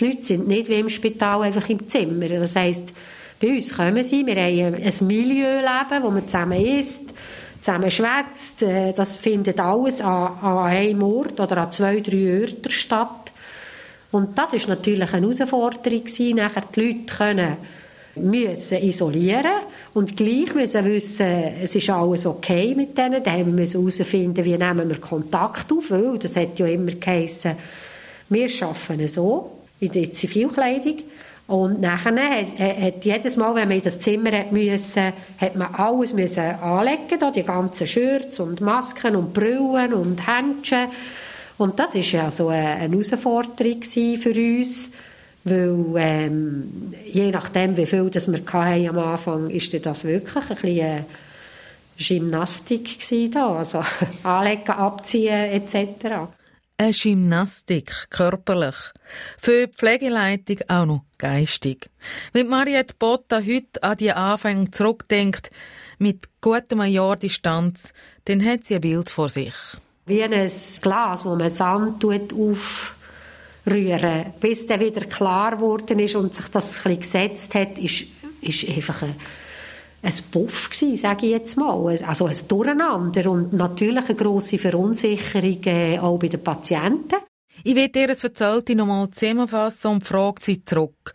[0.00, 2.28] Die Leute sind nicht wie im Spital einfach im Zimmer.
[2.28, 2.92] Das heisst,
[3.40, 7.10] bei uns kommen sie, wir haben ein Milieuleben, wo man zusammen isst,
[7.60, 8.62] zusammen schwätzt.
[8.62, 13.30] Äh, das findet alles an, an einem Ort oder an zwei, drei Orten statt.
[14.10, 17.56] Und das ist natürlich eine Herausforderung gewesen, nachher die Leute können
[18.16, 19.60] müssen isolieren
[19.92, 21.26] und gleich müssen wissen,
[21.62, 23.22] es ist alles okay mit denen.
[23.22, 27.56] Dann müssen wir herausfinden, wie nehmen wir Kontakt auf, das hat ja immer geheissen,
[28.28, 30.96] wir arbeiten so, in der Zivilkleidung,
[31.46, 36.12] und nachher hat, jedes Mal, wenn man in das Zimmer hat müssen, hat man alles
[36.12, 40.88] müssen anlegen, da, die ganzen Shirts und Masken und Brillen und Händchen.
[41.56, 44.90] Und das ist ja so eine, Herausforderung für uns,
[45.44, 50.56] weil ähm, je nachdem, wie viel das wir hatten am Anfang, ist das wirklich ein
[50.56, 51.04] bisschen
[51.96, 52.98] Gymnastik
[53.30, 53.84] da, also
[54.24, 56.26] anlegen, abziehen etc
[56.78, 58.76] eine Gymnastik, körperlich.
[59.38, 61.90] Für die Pflegeleitung auch noch geistig.
[62.32, 65.50] Wenn Mariette Botta heute an die Anfänge zurückdenkt,
[65.98, 67.92] mit gutem Jahr Distanz,
[68.26, 69.54] dann hat sie ein Bild vor sich.
[70.04, 70.50] Wie ein
[70.82, 72.74] Glas, wo man Sand aufrühren,
[74.40, 78.04] bis der wieder klar geworden ist und sich das ein bisschen gesetzt hat, ist,
[78.42, 79.16] ist einfach ein
[80.06, 81.98] ein Puff gewesen, sage ich jetzt mal.
[82.04, 87.16] Also ein Durcheinander und natürlich eine grosse Verunsicherung äh, auch bei den Patienten.
[87.64, 91.12] Ich will dir das Erzählte nochmal zusammenfassen und frage sie zurück.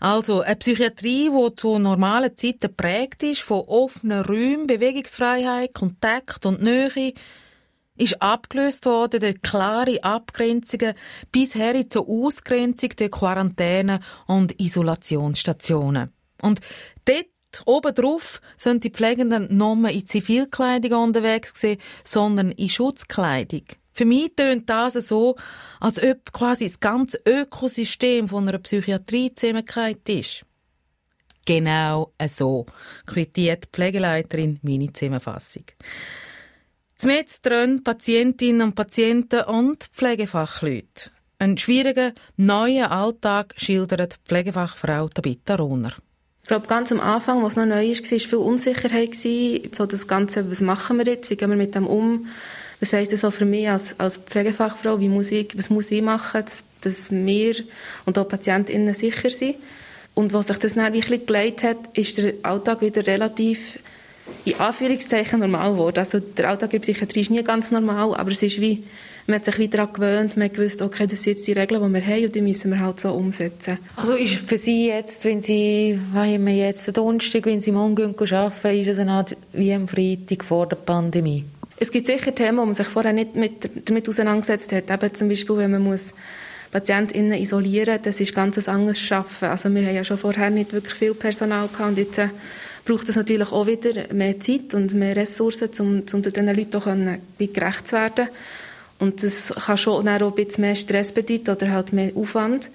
[0.00, 6.62] Also, eine Psychiatrie, die zu normalen Zeiten geprägt ist, von offenen Räumen, Bewegungsfreiheit, Kontakt und
[6.62, 7.14] Nähe,
[7.96, 10.94] ist abgelöst worden durch klare Abgrenzungen
[11.30, 16.12] bis her zur Ausgrenzung der Quarantäne und Isolationsstationen.
[16.42, 16.60] Und
[17.04, 17.26] dort
[17.64, 23.62] Obendrauf sind die Pflegenden nicht mehr in Zivilkleidung unterwegs gewesen, sondern in Schutzkleidung.
[23.92, 25.36] Für mich tönt das so,
[25.80, 30.44] als ob quasi das ganze Ökosystem von einer Psychiatrie zusammengekehrt ist.
[31.46, 32.66] Genau so
[33.06, 35.64] quittiert die Pflegeleiterin meine Zusammenfassung.
[36.96, 41.10] Zumindest drin Patientinnen und Patienten und Pflegefachleute.
[41.38, 45.92] Ein schwieriger, neuer Alltag schildert Pflegefachfrau Tabitha Rohner.
[46.44, 49.14] Ich glaube, ganz am Anfang, was noch neu war, war viel Unsicherheit.
[49.74, 52.26] So das Ganze, was machen wir jetzt, wie gehen wir mit dem um?
[52.80, 55.00] Was heisst das auch für mich als, als Pflegefachfrau?
[55.00, 57.54] Wie muss ich, was muss ich machen, dass, dass wir
[58.04, 59.54] und auch PatientInnen sicher sind?
[60.12, 63.78] Und was sich das dann wirklich geleitet hat, ist der Alltag wieder relativ
[64.44, 65.98] in Anführungszeichen normal geworden.
[65.98, 68.84] Also der Alltag in der Psychiatrie ist nie ganz normal, aber es ist wie,
[69.26, 71.82] man hat sich wieder daran gewöhnt, man hat gewusst, okay, das sind jetzt die Regeln,
[71.82, 73.78] die wir haben und die müssen wir halt so umsetzen.
[73.96, 78.80] Also ist für Sie jetzt, wenn Sie, haben wir jetzt, Donnerstag, wenn Sie morgen arbeiten,
[78.80, 81.44] ist es eine Art wie am Freitag vor der Pandemie?
[81.76, 84.90] Es gibt sicher Themen, wo man sich vorher nicht mit, damit auseinandergesetzt hat.
[84.90, 86.12] Eben zum Beispiel, wenn man muss
[86.70, 89.46] PatientInnen isolieren, das ist ganz anderes Arbeiten.
[89.46, 92.28] Also wir haben ja schon vorher nicht wirklich viel Personal gehabt und jetzt äh,
[92.84, 96.84] braucht es natürlich auch wieder mehr Zeit und mehr Ressourcen, um, um diesen Leuten auch
[96.84, 98.28] können, gerecht zu werden.
[98.98, 102.70] Und das kann schon auch ein bisschen mehr Stress bedeuten oder halt mehr Aufwand.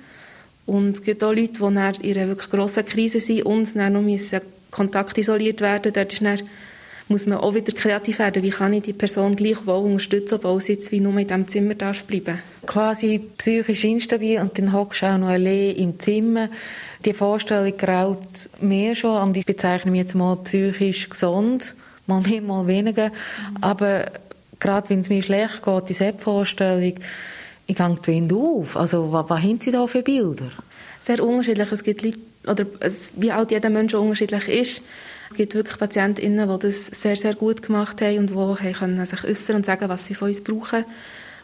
[0.65, 1.77] Und es gibt auch Leute, die in
[2.17, 5.93] einer wirklich grossen Krise sind und dann noch müssen kontaktisoliert werden.
[5.93, 6.41] Dort ist dann
[7.09, 8.43] muss man auch wieder kreativ werden.
[8.43, 11.73] Wie kann ich die Person gleichwohl unterstützen, obwohl sie jetzt wie nur in diesem Zimmer
[11.73, 16.49] darf bleiben Quasi psychisch instabil und dann hockst du auch noch allein im Zimmer.
[17.03, 21.73] Die Vorstellung graut mir schon und ich bezeichne mich jetzt mal psychisch gesund,
[22.05, 23.11] mal mehr, mal weniger.
[23.59, 24.05] Aber
[24.59, 26.95] gerade wenn es mir schlecht geht, diese Vorstellung,
[27.67, 28.75] ich gehe die Wände auf.
[28.75, 30.51] Also was, was haben Sie da für Bilder?
[30.99, 31.71] Sehr unterschiedlich.
[31.71, 34.81] Es gibt Leute, oder es, wie alt jeder Mensch unterschiedlich ist.
[35.31, 39.23] Es gibt wirklich PatientInnen, die das sehr, sehr gut gemacht haben und die können sich
[39.23, 40.85] äußern und sagen, was sie von uns brauchen.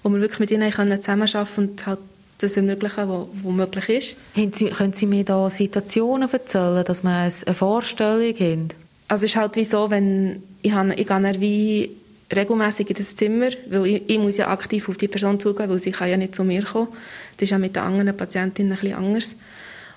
[0.01, 1.99] Wo wir wirklich mit ihnen können zusammenarbeiten und halt
[2.39, 4.15] das ermöglichen, was, möglich ist.
[4.36, 8.69] Haben sie, können Sie mir da Situationen erzählen, dass wir eine Vorstellung haben?
[9.08, 11.91] Also es ist halt wie so, wenn ich, habe, ich gehe wie
[12.36, 15.80] regelmäßig in das Zimmer, weil ich, ich, muss ja aktiv auf die Person zugehen, weil
[15.80, 16.89] sie kann ja nicht zu mir kommen.
[17.38, 19.36] Das ist ja mit den anderen Patientinnen ein bisschen anders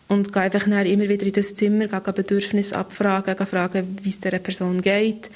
[0.08, 4.20] und gehe einfach immer wieder in das Zimmer, gehe Bedürfnisse abfragen, gehe fragen, wie es
[4.20, 5.30] der Person geht,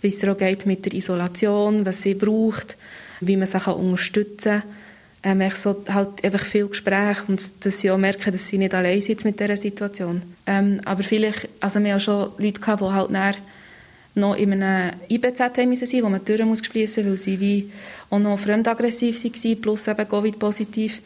[0.00, 2.76] wie es ihr auch geht mit der Isolation, was sie braucht,
[3.20, 4.62] wie man sie unterstützen kann.
[5.22, 8.74] Ähm, ich so halt einfach viel Gespräche und dass sie auch merken, dass sie nicht
[8.74, 10.22] allein sind mit dieser Situation.
[10.46, 13.34] Ähm, aber vielleicht, also wir haben auch schon Leute gehabt, die halt näher
[14.14, 17.70] noch in einem IBZ sein wo man die Türen muss schliessen, weil sie wie
[18.10, 21.00] auch noch fremdaggressiv waren, plus eben Covid-positiv.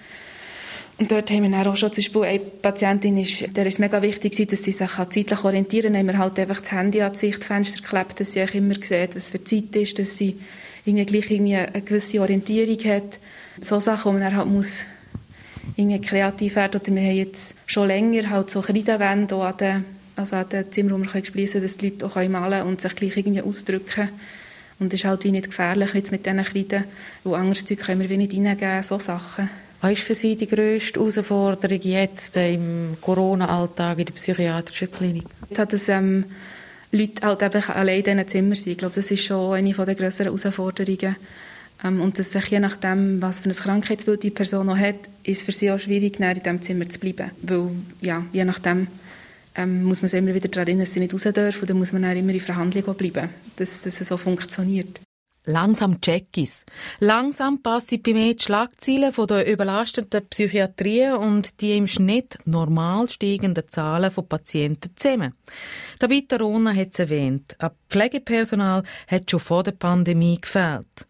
[0.99, 4.35] Und dort haben wir auch schon zum Beispiel eine Patientin, ist, der ist mega wichtig
[4.49, 6.01] dass sie sich zeitlich orientieren kann.
[6.01, 9.15] Haben wir halt einfach das Handy an das Sichtfenster geklebt, dass sie auch immer sieht,
[9.15, 10.41] was für Zeit ist, dass sie
[10.85, 13.21] irgendwie gleich irgendwie eine gewisse Orientierung hat.
[13.61, 14.81] So Sachen, wo man halt muss
[15.77, 16.81] irgendwie kreativ werden.
[16.81, 19.85] Oder wir haben jetzt schon länger halt so Kreidenwände an den,
[20.19, 22.95] also an den Zimmer, wo wir spliessen dass die Leute auch malen können und sich
[22.95, 24.09] gleich irgendwie ausdrücken
[24.81, 26.85] Und das ist halt wie nicht gefährlich jetzt mit diesen Kreiden,
[27.25, 29.51] wo anderes Zeug können wir wie nicht reingeben, so Sachen.
[29.81, 35.25] Was ist für Sie die grösste Herausforderung jetzt im Corona-Alltag in der psychiatrischen Klinik?
[35.51, 36.25] Dass ähm,
[36.91, 38.73] Leute halt eben allein in diesen Zimmern sind.
[38.73, 41.17] Ich glaube, das ist schon eine der grösseren Herausforderungen.
[41.85, 45.43] Ähm, und dass sich je nachdem, was für ein Krankheitsbild die Person noch hat, ist
[45.43, 47.31] für sie auch schwierig, in diesem Zimmer zu bleiben.
[47.43, 48.89] Weil, ja, je nachdem
[49.59, 51.61] ähm, muss man sich immer wieder daran erinnern, dass sie nicht raus dürfen.
[51.61, 55.01] Und dann muss man dann immer in Verhandlungen bleiben, dass, dass es so funktioniert.
[55.49, 56.67] Langsam check ich's.
[57.01, 63.09] Langsam passe ich bei mir die Schlagzeilen der überlasteten Psychiatrie und die im Schnitt normal
[63.09, 65.33] steigenden Zahlen von Patienten zusammen.
[66.01, 67.57] David Rona hat es erwähnt.
[67.61, 71.07] Ein Pflegepersonal hat schon vor der Pandemie gefehlt.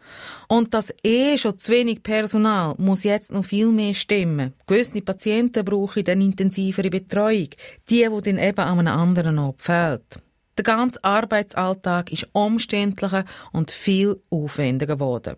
[0.47, 4.55] Und das eh schon zu wenig Personal muss jetzt noch viel mehr stimmen.
[4.69, 7.49] Gewisse Patienten brauchen dann intensivere Betreuung.
[7.91, 10.23] Die, die dann eben an einem anderen Ort fehlt.
[10.59, 15.37] Der ganze Arbeitsalltag ist umständlicher und viel aufwendiger geworden.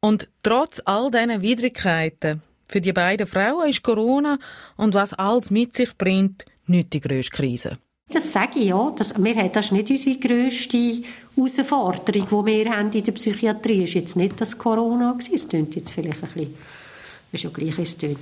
[0.00, 4.38] Und trotz all diesen Widrigkeiten, für die beiden Frauen ist Corona
[4.76, 7.78] und was alles mit sich bringt, nicht die grösste Krise.
[8.10, 8.92] Das sage ich ja.
[8.96, 11.02] Das, wir das ist nicht unsere grösste
[11.34, 13.80] Herausforderung, die wir haben in der Psychiatrie.
[13.80, 15.34] Das ist jetzt nicht das Corona gewesen.
[15.34, 16.54] Es klingt jetzt vielleicht ein bisschen
[17.32, 18.18] ist ja gleich, wie es tönt.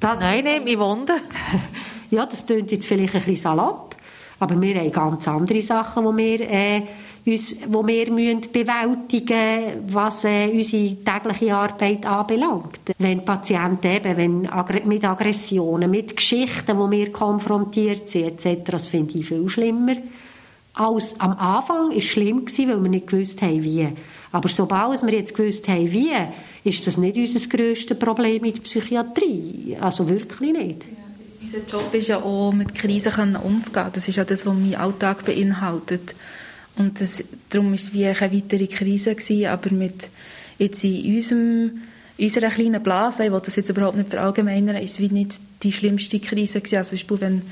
[0.00, 1.20] Nein, nein, ich wundern.
[2.10, 3.94] ja, das tönt jetzt vielleicht ein bisschen salopp,
[4.38, 6.82] aber wir haben ganz andere Sachen, die wir, äh,
[7.26, 12.80] uns, wo wir müssen bewältigen müssen, was äh, unsere tägliche Arbeit anbelangt.
[12.98, 14.48] Wenn Patienten eben wenn,
[14.86, 19.96] mit Aggressionen, mit Geschichten, wo wir konfrontiert sind, etc., das finde ich viel schlimmer.
[20.74, 23.88] Als am Anfang war es schlimm, weil wir nicht gewusst haben, wie.
[24.32, 26.10] Aber sobald wir jetzt gewusst haben, wie,
[26.64, 29.76] ist das nicht unser grösstes Problem in der Psychiatrie.
[29.80, 30.82] Also wirklich nicht.
[30.84, 31.03] Ja,
[31.54, 33.86] unser Job ist ja auch, mit Krisen umzugehen.
[33.92, 36.14] Das ist ja das, was mein Alltag beinhaltet.
[36.76, 40.08] Und das, darum war es wie eine weitere Krise gewesen, aber mit
[40.58, 41.82] jetzt in unserem,
[42.18, 45.72] unserer kleinen Blase, ich will das jetzt überhaupt nicht verallgemeinern, ist es wie nicht die
[45.72, 46.78] schlimmste Krise gewesen.
[46.78, 47.42] Also Beispiel, wenn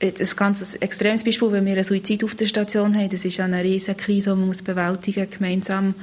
[0.00, 3.62] ein ganz extremes Beispiel, wenn wir einen Suizid auf der Station haben, das ist eine
[3.62, 5.94] riesige Krise, die man muss bewältigen gemeinsam,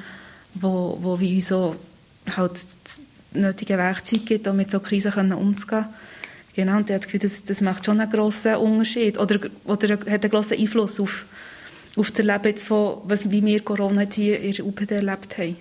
[0.53, 1.75] wo, wo wir uns so
[2.35, 2.99] halt das
[3.33, 5.85] nötige Werkzeug gibt, um mit so Krisen umzugehen.
[6.55, 9.17] Genau, und ich habe das Gefühl, das, das macht schon einen grossen Unterschied.
[9.17, 11.25] Oder, oder hat einen grossen Einfluss auf,
[11.95, 15.57] auf das Erleben jetzt von, was, wie wir Corona hier in der UPD erlebt haben.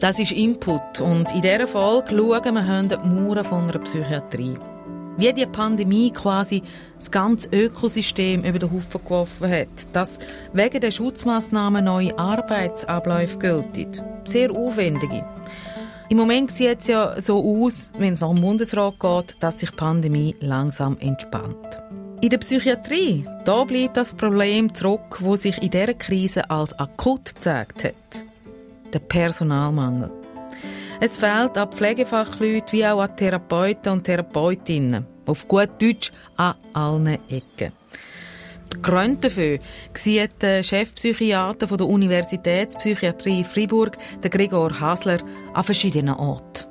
[0.00, 1.00] Das ist Input.
[1.00, 4.54] Und in dieser Folge schauen wir die Mauern einer Psychiatrie
[5.16, 6.62] wie die Pandemie quasi
[6.94, 10.18] das ganze Ökosystem über den Haufen geworfen hat, dass
[10.52, 14.02] wegen der Schutzmaßnahmen neue Arbeitsabläufe gelten.
[14.24, 15.24] Sehr aufwendige.
[16.08, 19.70] Im Moment sieht es ja so aus, wenn es nach dem Bundesrat geht, dass sich
[19.70, 21.78] die Pandemie langsam entspannt.
[22.20, 27.34] In der Psychiatrie, da bleibt das Problem zurück, wo sich in dieser Krise als akut
[27.34, 28.24] gezeigt hat.
[28.92, 30.19] Der Personalmangel.
[31.02, 35.06] Es fehlt an Pflegefachleuten wie auch an Therapeuten und Therapeutinnen.
[35.24, 37.72] Auf gut Deutsch an allen Ecken.
[38.74, 39.60] Die Gründe dafür
[39.94, 45.20] sieht der Chefpsychiater von der Universitätspsychiatrie Freiburg, der Gregor Hasler,
[45.54, 46.66] an verschiedenen Orten.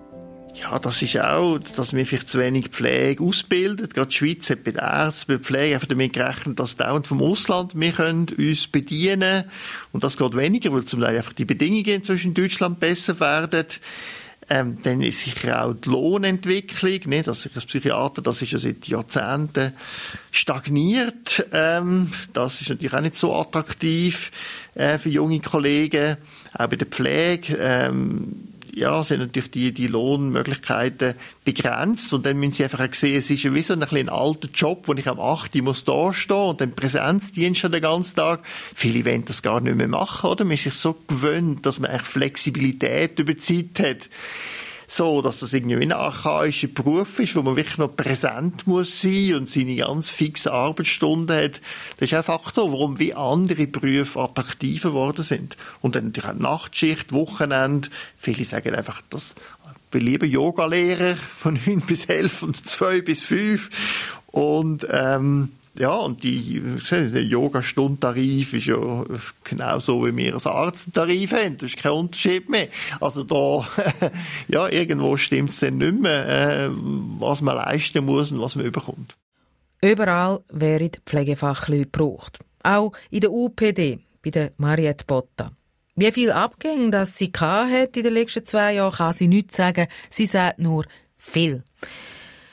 [0.53, 3.87] Ja, das ist auch, dass wir vielleicht zu wenig Pflege ausbilden.
[3.89, 7.07] Gerade die Schweiz hat bei den Ärzten, bei der Pflege einfach damit gerechnet, dass dauernd
[7.07, 9.45] vom Ausland wir können uns bedienen
[9.91, 13.67] Und das geht weniger, weil zum Teil einfach die Bedingungen zwischen Deutschland besser werden.
[14.49, 18.59] Ähm, dann ist sicher auch die Lohnentwicklung, ne, dass sich als Psychiater, das ist ja
[18.59, 19.73] seit Jahrzehnten
[20.31, 21.45] stagniert.
[21.53, 24.31] Ähm, das ist natürlich auch nicht so attraktiv
[24.73, 26.17] äh, für junge Kollegen.
[26.53, 27.57] Auch bei der Pflege.
[27.59, 33.29] Ähm, ja, sind natürlich die, die Lohnmöglichkeiten begrenzt und dann müssen sie einfach sehen, es
[33.29, 36.13] ist ja wie so ein, ein alter Job, wo ich am 8 Uhr muss da
[36.13, 38.45] stehen und dann Präsenzdienst schon den ganzen Tag.
[38.75, 40.45] Viele wollen das gar nicht mehr machen, oder?
[40.45, 44.09] Man ist sich so gewöhnt, dass man echt Flexibilität über Zeit hat
[44.91, 49.35] so, dass das irgendwie ein archaischer Beruf ist, wo man wirklich noch präsent muss sein
[49.35, 51.61] und seine ganz fixe Arbeitsstunden hat.
[51.97, 55.57] Das ist ein Faktor, warum wie andere Berufe attraktiver geworden sind.
[55.81, 57.89] Und dann natürlich auch Nachtschicht, Wochenende.
[58.17, 59.35] Viele sagen einfach, dass
[59.91, 63.69] beliebe Yoga-Lehrer von 9 bis 11 und 2 bis 5.
[64.31, 69.05] Und ähm, ja, und die, der Yoga-Stundentarif ist ja
[69.43, 71.57] genauso, wie wir als Arzttarif haben.
[71.57, 72.67] Das ist kein Unterschied mehr.
[72.99, 73.67] Also da,
[74.47, 78.65] ja, irgendwo stimmt es dann nicht mehr, äh, was man leisten muss und was man
[78.65, 79.15] überkommt.
[79.81, 82.39] Überall werden Pflegefachleute gebraucht.
[82.63, 85.51] Auch in der UPD, bei der Mariette Botta.
[85.95, 89.87] Wie viel Abgänge das sie hat in den letzten zwei Jahren, kann sie nicht sagen.
[90.09, 90.85] Sie sagt nur
[91.17, 91.63] viel.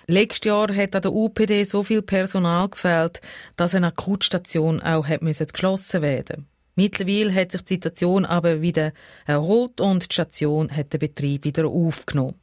[0.09, 3.21] Letztes Jahr hat an der UPD so viel Personal gefehlt,
[3.57, 6.47] dass eine Akutstation auch geschlossen werden.
[6.77, 8.93] Mittlerweile hat sich die Situation aber wieder
[9.25, 12.37] erholt und die Station hat den Betrieb wieder aufgenommen.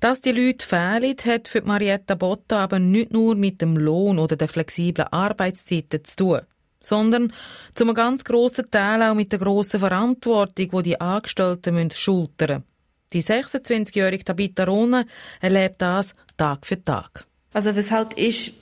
[0.00, 4.36] Dass die Leute fehlen, hat für Marietta Botta aber nicht nur mit dem Lohn oder
[4.36, 6.40] der flexiblen Arbeitszeiten zu tun,
[6.80, 7.32] sondern
[7.74, 12.77] zum ganz grossen Teil auch mit der grossen Verantwortung, die die Angestellten schultern müssen.
[13.12, 15.06] Die 26-jährige Tabitha Rone
[15.40, 17.24] erlebt das Tag für Tag.
[17.52, 18.52] Also was halt ist,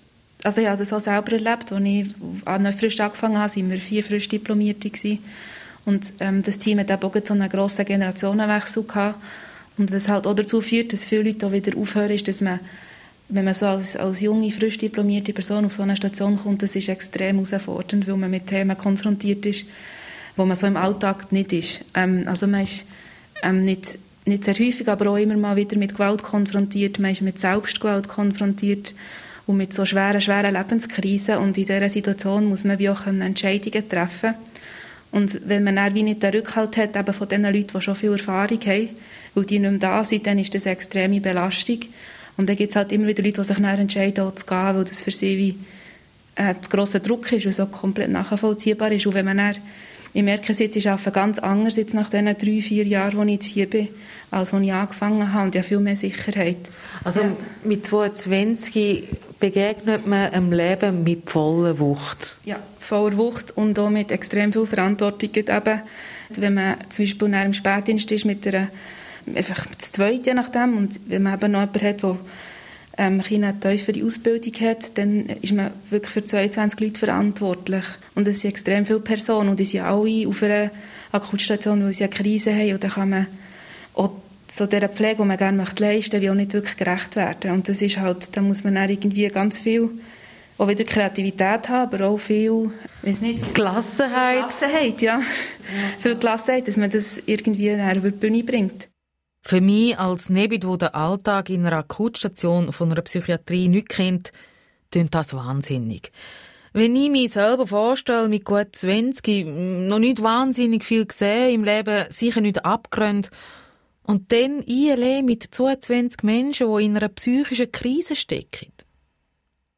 [0.43, 3.79] also ich habe das auch selber erlebt, als ich an frisch angefangen habe, waren wir
[3.79, 5.19] vier frisch Diplomierte gewesen.
[5.85, 9.21] und ähm, das Team hat auch so einen grossen Generationenwechsel gehabt
[9.79, 12.61] und was halt auch dazu führt, dass viele Leute wieder aufhören, ist, dass man
[13.29, 16.77] wenn man so als, als junge, frisch diplomierte Person auf so eine Station kommt, das
[16.77, 19.65] ist extrem herausfordernd, weil man mit Themen konfrontiert ist,
[20.37, 21.85] wo man so im Alltag nicht ist.
[21.95, 22.87] Ähm, also man ist
[23.43, 27.23] ähm, nicht nicht sehr häufig, aber auch immer mal wieder mit Gewalt konfrontiert, man ist
[27.23, 28.93] mit Selbstgewalt konfrontiert
[29.47, 31.39] und mit so schweren, schweren Lebenskrisen.
[31.39, 34.35] Und in dieser Situation muss man wie auch Entscheidungen treffen.
[35.13, 37.95] Und wenn man dann wie nicht den Rückhalt hat eben von den Leuten, die schon
[37.95, 38.89] viel Erfahrung haben,
[39.35, 41.81] weil die nicht mehr da sind, dann ist das eine extreme Belastung.
[42.37, 44.77] Und dann gibt es halt immer wieder Leute, die sich dann entscheiden, auch zu gehen,
[44.77, 45.59] weil das für sie wie
[46.35, 49.07] äh, zu grosser Druck ist und so komplett nachvollziehbar ist.
[49.07, 49.57] Und wenn man dann,
[50.17, 53.23] ich merke es jetzt, ich arbeite ganz anders jetzt nach diesen drei, vier Jahren, wo
[53.25, 53.89] ich jetzt hier bin,
[54.31, 56.57] als als ich angefangen habe und ja viel mehr Sicherheit.
[57.05, 57.37] Also ja.
[57.65, 59.05] mit 22
[59.39, 62.35] begegnet man einem Leben mit voller Wucht.
[62.47, 65.29] Ja, voller Wucht und auch mit extrem viel Verantwortung.
[65.35, 65.81] Eben,
[66.31, 68.69] wenn man zum Beispiel nach einem Spätdienst ist mit einer,
[69.35, 72.17] einfach das Zweite nachdem und wenn man eben noch jemanden hat, der
[72.99, 77.85] ähm, eine tiefere Ausbildung hat, dann ist man wirklich für 22 Leute verantwortlich.
[78.15, 80.71] Und es sind extrem viele Personen und die sind alle auf einer
[81.13, 83.27] Akutstation, weil sie eine Krise haben und dann kann man
[83.95, 84.13] auch
[84.51, 87.51] so dieser Pflege, die man gerne möchte leisten möchte, auch nicht wirklich gerecht werden.
[87.51, 89.91] Und das ist halt, da muss man dann irgendwie ganz viel
[90.59, 92.71] auch wieder Kreativität haben, aber auch viel,
[93.03, 94.37] weiß nicht, Gelassenheit.
[94.37, 95.19] Gelassenheit, ja.
[95.19, 95.25] ja.
[95.99, 98.89] Viel Gelassenheit, dass man das irgendwie über die Bühne bringt.
[99.47, 104.33] Für mich als Nebit, wo der Alltag in einer Akutstation von einer Psychiatrie nicht kennt,
[104.91, 106.11] klingt das wahnsinnig.
[106.73, 109.47] Wenn ich mich selber vorstelle, mit gut 20,
[109.89, 113.31] noch nicht wahnsinnig viel gesehen im Leben, sicher nicht abgerannt,
[114.03, 118.73] und dann ILE mit 22 Menschen, die in einer psychischen Krise stecken.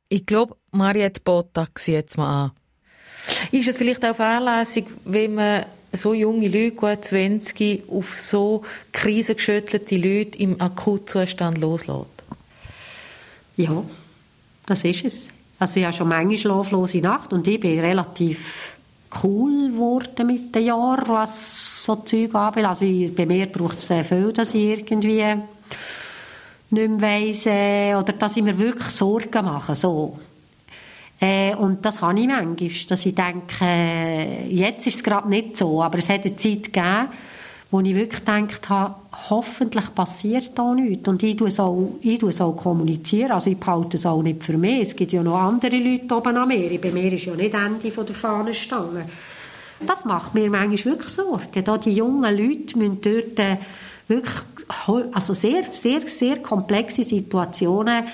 [0.09, 2.53] Ich glaube, Mariette Botta sieht es mal an.
[3.53, 8.63] Ist es vielleicht auch fahrlässig, wenn man so junge Leute, gut 20, auf so
[8.93, 12.07] krisengeschüttelte Leute im Akutzustand loslässt?
[13.57, 13.83] Ja,
[14.67, 15.29] das ist es.
[15.59, 18.77] Also ich habe schon manchmal schlaflose Nacht und ich bin relativ
[19.23, 22.83] cool geworden mit den Jahren, was so Zeug anbelangt.
[22.83, 25.25] Also bei mir braucht es sehr viel, dass ich irgendwie
[26.71, 30.19] nicht mehr weiss, äh, oder dass ich mir wirklich Sorgen mache, so.
[31.21, 35.83] Äh, und das habe ich manchmal, dass ich denke, jetzt ist es gerade nicht so,
[35.83, 37.09] aber es hat eine Zeit gegeben,
[37.71, 38.95] wo ich wirklich gedacht habe,
[39.29, 41.07] hoffentlich passiert da nichts.
[41.07, 41.99] Und ich tue es auch,
[42.41, 44.83] auch kommunizieren, also ich behalte es auch nicht für mich.
[44.83, 46.81] Es gibt ja noch andere Leute oben an mir.
[46.81, 49.05] Bei mir ist ja nicht Ende von der Fahnenstange.
[49.87, 51.65] Das macht mir manchmal wirklich Sorgen.
[51.65, 53.57] Da die jungen Leute müssen dort äh,
[54.09, 54.37] wirklich
[55.13, 58.05] also sehr, sehr, sehr komplexe Situationen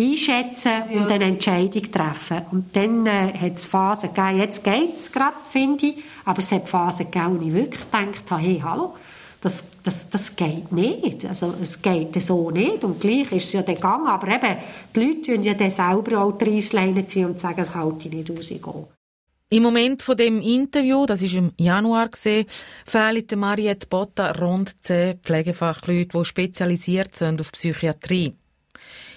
[0.00, 1.00] einschätzen ja.
[1.00, 2.42] und eine Entscheidung treffen.
[2.50, 6.50] Und dann äh, hat es Phasen gegeben, jetzt geht es gerade, finde ich, aber es
[6.52, 8.94] hat Phasen gegeben, wo ich wirklich gedacht habe, hey, hallo,
[9.40, 11.24] das, das, das geht nicht.
[11.24, 12.84] Also, es geht so nicht.
[12.84, 14.06] Und gleich ist es ja dann gegangen.
[14.06, 14.58] Aber eben,
[14.94, 18.14] die Leute wollen ja dann selber auch die Reissleine ziehen und sagen, es halte ich
[18.14, 18.86] nicht raus.
[19.52, 22.46] Im Moment von dem Interview, das ist im Januar gesehen,
[22.86, 28.36] fehlen Mariette Botta rund zehn Pflegefachleute, die spezialisiert sind auf Psychiatrie.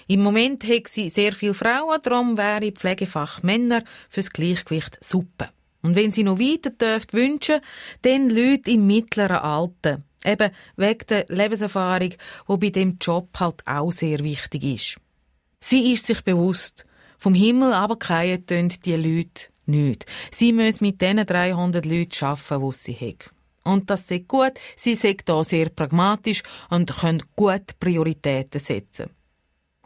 [0.06, 5.50] Im Moment hat sie sehr viele Frauen, darum wäre Pflegefach Männer fürs Gleichgewicht super.
[5.82, 7.60] Und wenn sie noch weiter dürft wünschen,
[8.02, 10.02] dann Leute im mittleren Alter.
[10.24, 12.14] Eben wegen der Lebenserfahrung,
[12.48, 14.96] die bei dem Job halt auch sehr wichtig ist.
[15.60, 16.86] Sie ist sich bewusst,
[17.18, 20.06] vom Himmel aber tun die Leute nicht.
[20.30, 23.18] Sie müssen mit diesen 300 Leuten arbeiten, die sie haben.
[23.64, 24.52] Und das ist gut.
[24.76, 29.10] Sie sind da sehr pragmatisch und können gut Prioritäten setzen.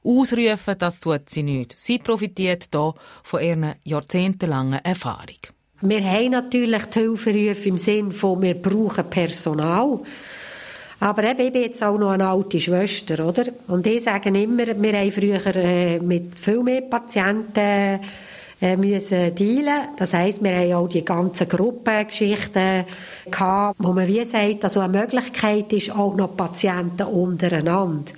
[0.09, 1.78] Ausrufen, das tut sie nicht.
[1.78, 5.38] Sie profitiert hier von ihrer jahrzehntelangen Erfahrung.
[5.82, 10.00] Wir haben natürlich die Hilferufe im Sinne von, wir brauchen Personal.
[11.00, 13.44] Aber eben, ich bin jetzt auch noch eine alte Schwester, oder?
[13.68, 18.00] Und ich sage immer, wir haben früher äh, mit viel mehr Patienten
[18.61, 19.90] äh, müssen dealen.
[19.96, 22.84] Das heisst, wir haben auch die ganzen Gruppengeschichten
[23.30, 28.12] gehabt, wo man wie sagt, also eine Möglichkeit ist auch noch Patienten untereinander.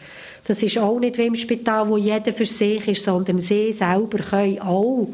[0.51, 4.19] Das ist auch nicht wie im Spital, wo jeder für sich ist, sondern sie selber
[4.19, 5.07] können auch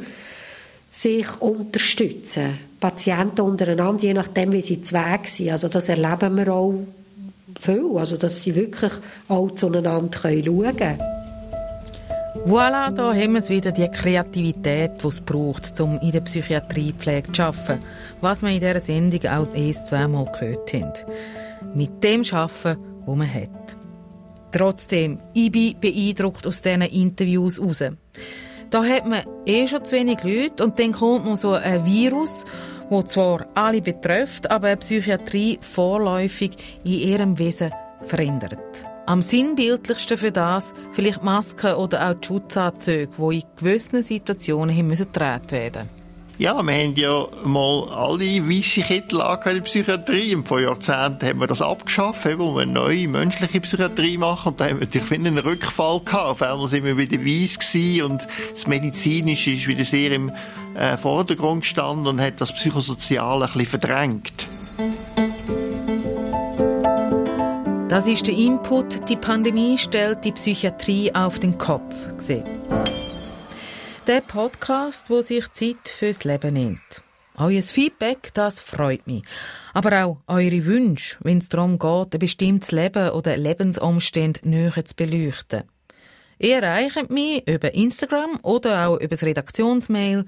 [0.91, 2.59] sich unterstützen.
[2.81, 5.51] Patienten untereinander, je nachdem, wie sie zweig sind.
[5.51, 6.73] Also das erleben wir auch
[7.61, 8.93] viel, also dass sie wirklich
[9.29, 11.01] auch zueinander schauen können.
[12.47, 17.43] Voilà, da haben wir wieder, die Kreativität, die es braucht, um in der Psychiatriepflege zu
[17.43, 17.83] arbeiten.
[18.23, 20.93] Was wir in dieser Sendung auch erst zweimal gehört haben.
[21.75, 23.77] Mit dem arbeiten, was man hat.
[24.53, 27.83] Trotzdem, ich bin beeindruckt aus diesen Interviews raus.
[28.71, 32.45] Da hat man eh schon zu wenig Leute und dann kommt noch so ein Virus,
[32.91, 36.53] wo zwar alle betrifft, aber die Psychiatrie vorläufig
[36.85, 37.71] in ihrem Wesen
[38.03, 38.85] verändert.
[39.07, 45.07] Am sinnbildlichsten für das vielleicht Masken oder auch die Schutzanzüge, die in gewissen Situationen müssen
[45.07, 45.96] getragen werden
[46.39, 51.41] ja, wir haben ja mal alle weisse Kittel in der Psychiatrie und vor Jahrzehnten haben
[51.41, 55.13] wir das abgeschafft, wo wir eine neue menschliche Psychiatrie machen und da haben wir natürlich
[55.13, 56.25] einen Rückfall gehabt.
[56.25, 57.57] Auf einmal sind wir wieder weiss
[58.05, 60.31] und das Medizinische ist wieder sehr im
[60.75, 64.49] äh, Vordergrund gestanden und hat das Psychosoziale ein bisschen verdrängt.
[67.89, 69.09] Das ist der Input.
[69.09, 71.95] Die Pandemie stellt die Psychiatrie auf den Kopf.
[72.19, 72.45] Gesehen.
[74.07, 77.03] Der Podcast, wo sich Zeit fürs Leben nimmt.
[77.35, 79.25] Euer Feedback, das freut mich.
[79.75, 84.95] Aber auch eure Wünsche, wenn es darum geht, ein bestimmtes Leben oder Lebensumstände näher zu
[84.95, 85.65] beleuchten.
[86.39, 90.23] Ihr erreicht mich über Instagram oder auch über das Redaktionsmail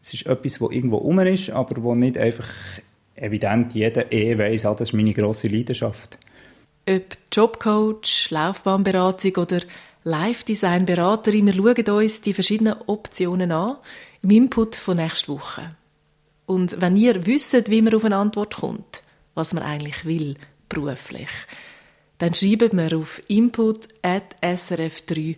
[0.00, 2.48] Es ist etwas, das irgendwo rum ist, aber wo nicht einfach
[3.16, 6.16] evident jeder eh weiss, ah, das ist meine grosse Leidenschaft.
[6.88, 9.58] Ob Jobcoach, Laufbahnberatung oder
[10.04, 13.76] Live-Design-Beraterin, wir schauen uns die verschiedenen Optionen an
[14.22, 15.76] im Input von nächster Woche.
[16.46, 19.02] Und wenn ihr wisst, wie man auf eine Antwort kommt,
[19.34, 20.34] was man eigentlich will,
[20.68, 21.28] beruflich,
[22.18, 25.36] dann schreibt mir auf input.srf3.ch.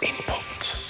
[0.00, 0.85] Input.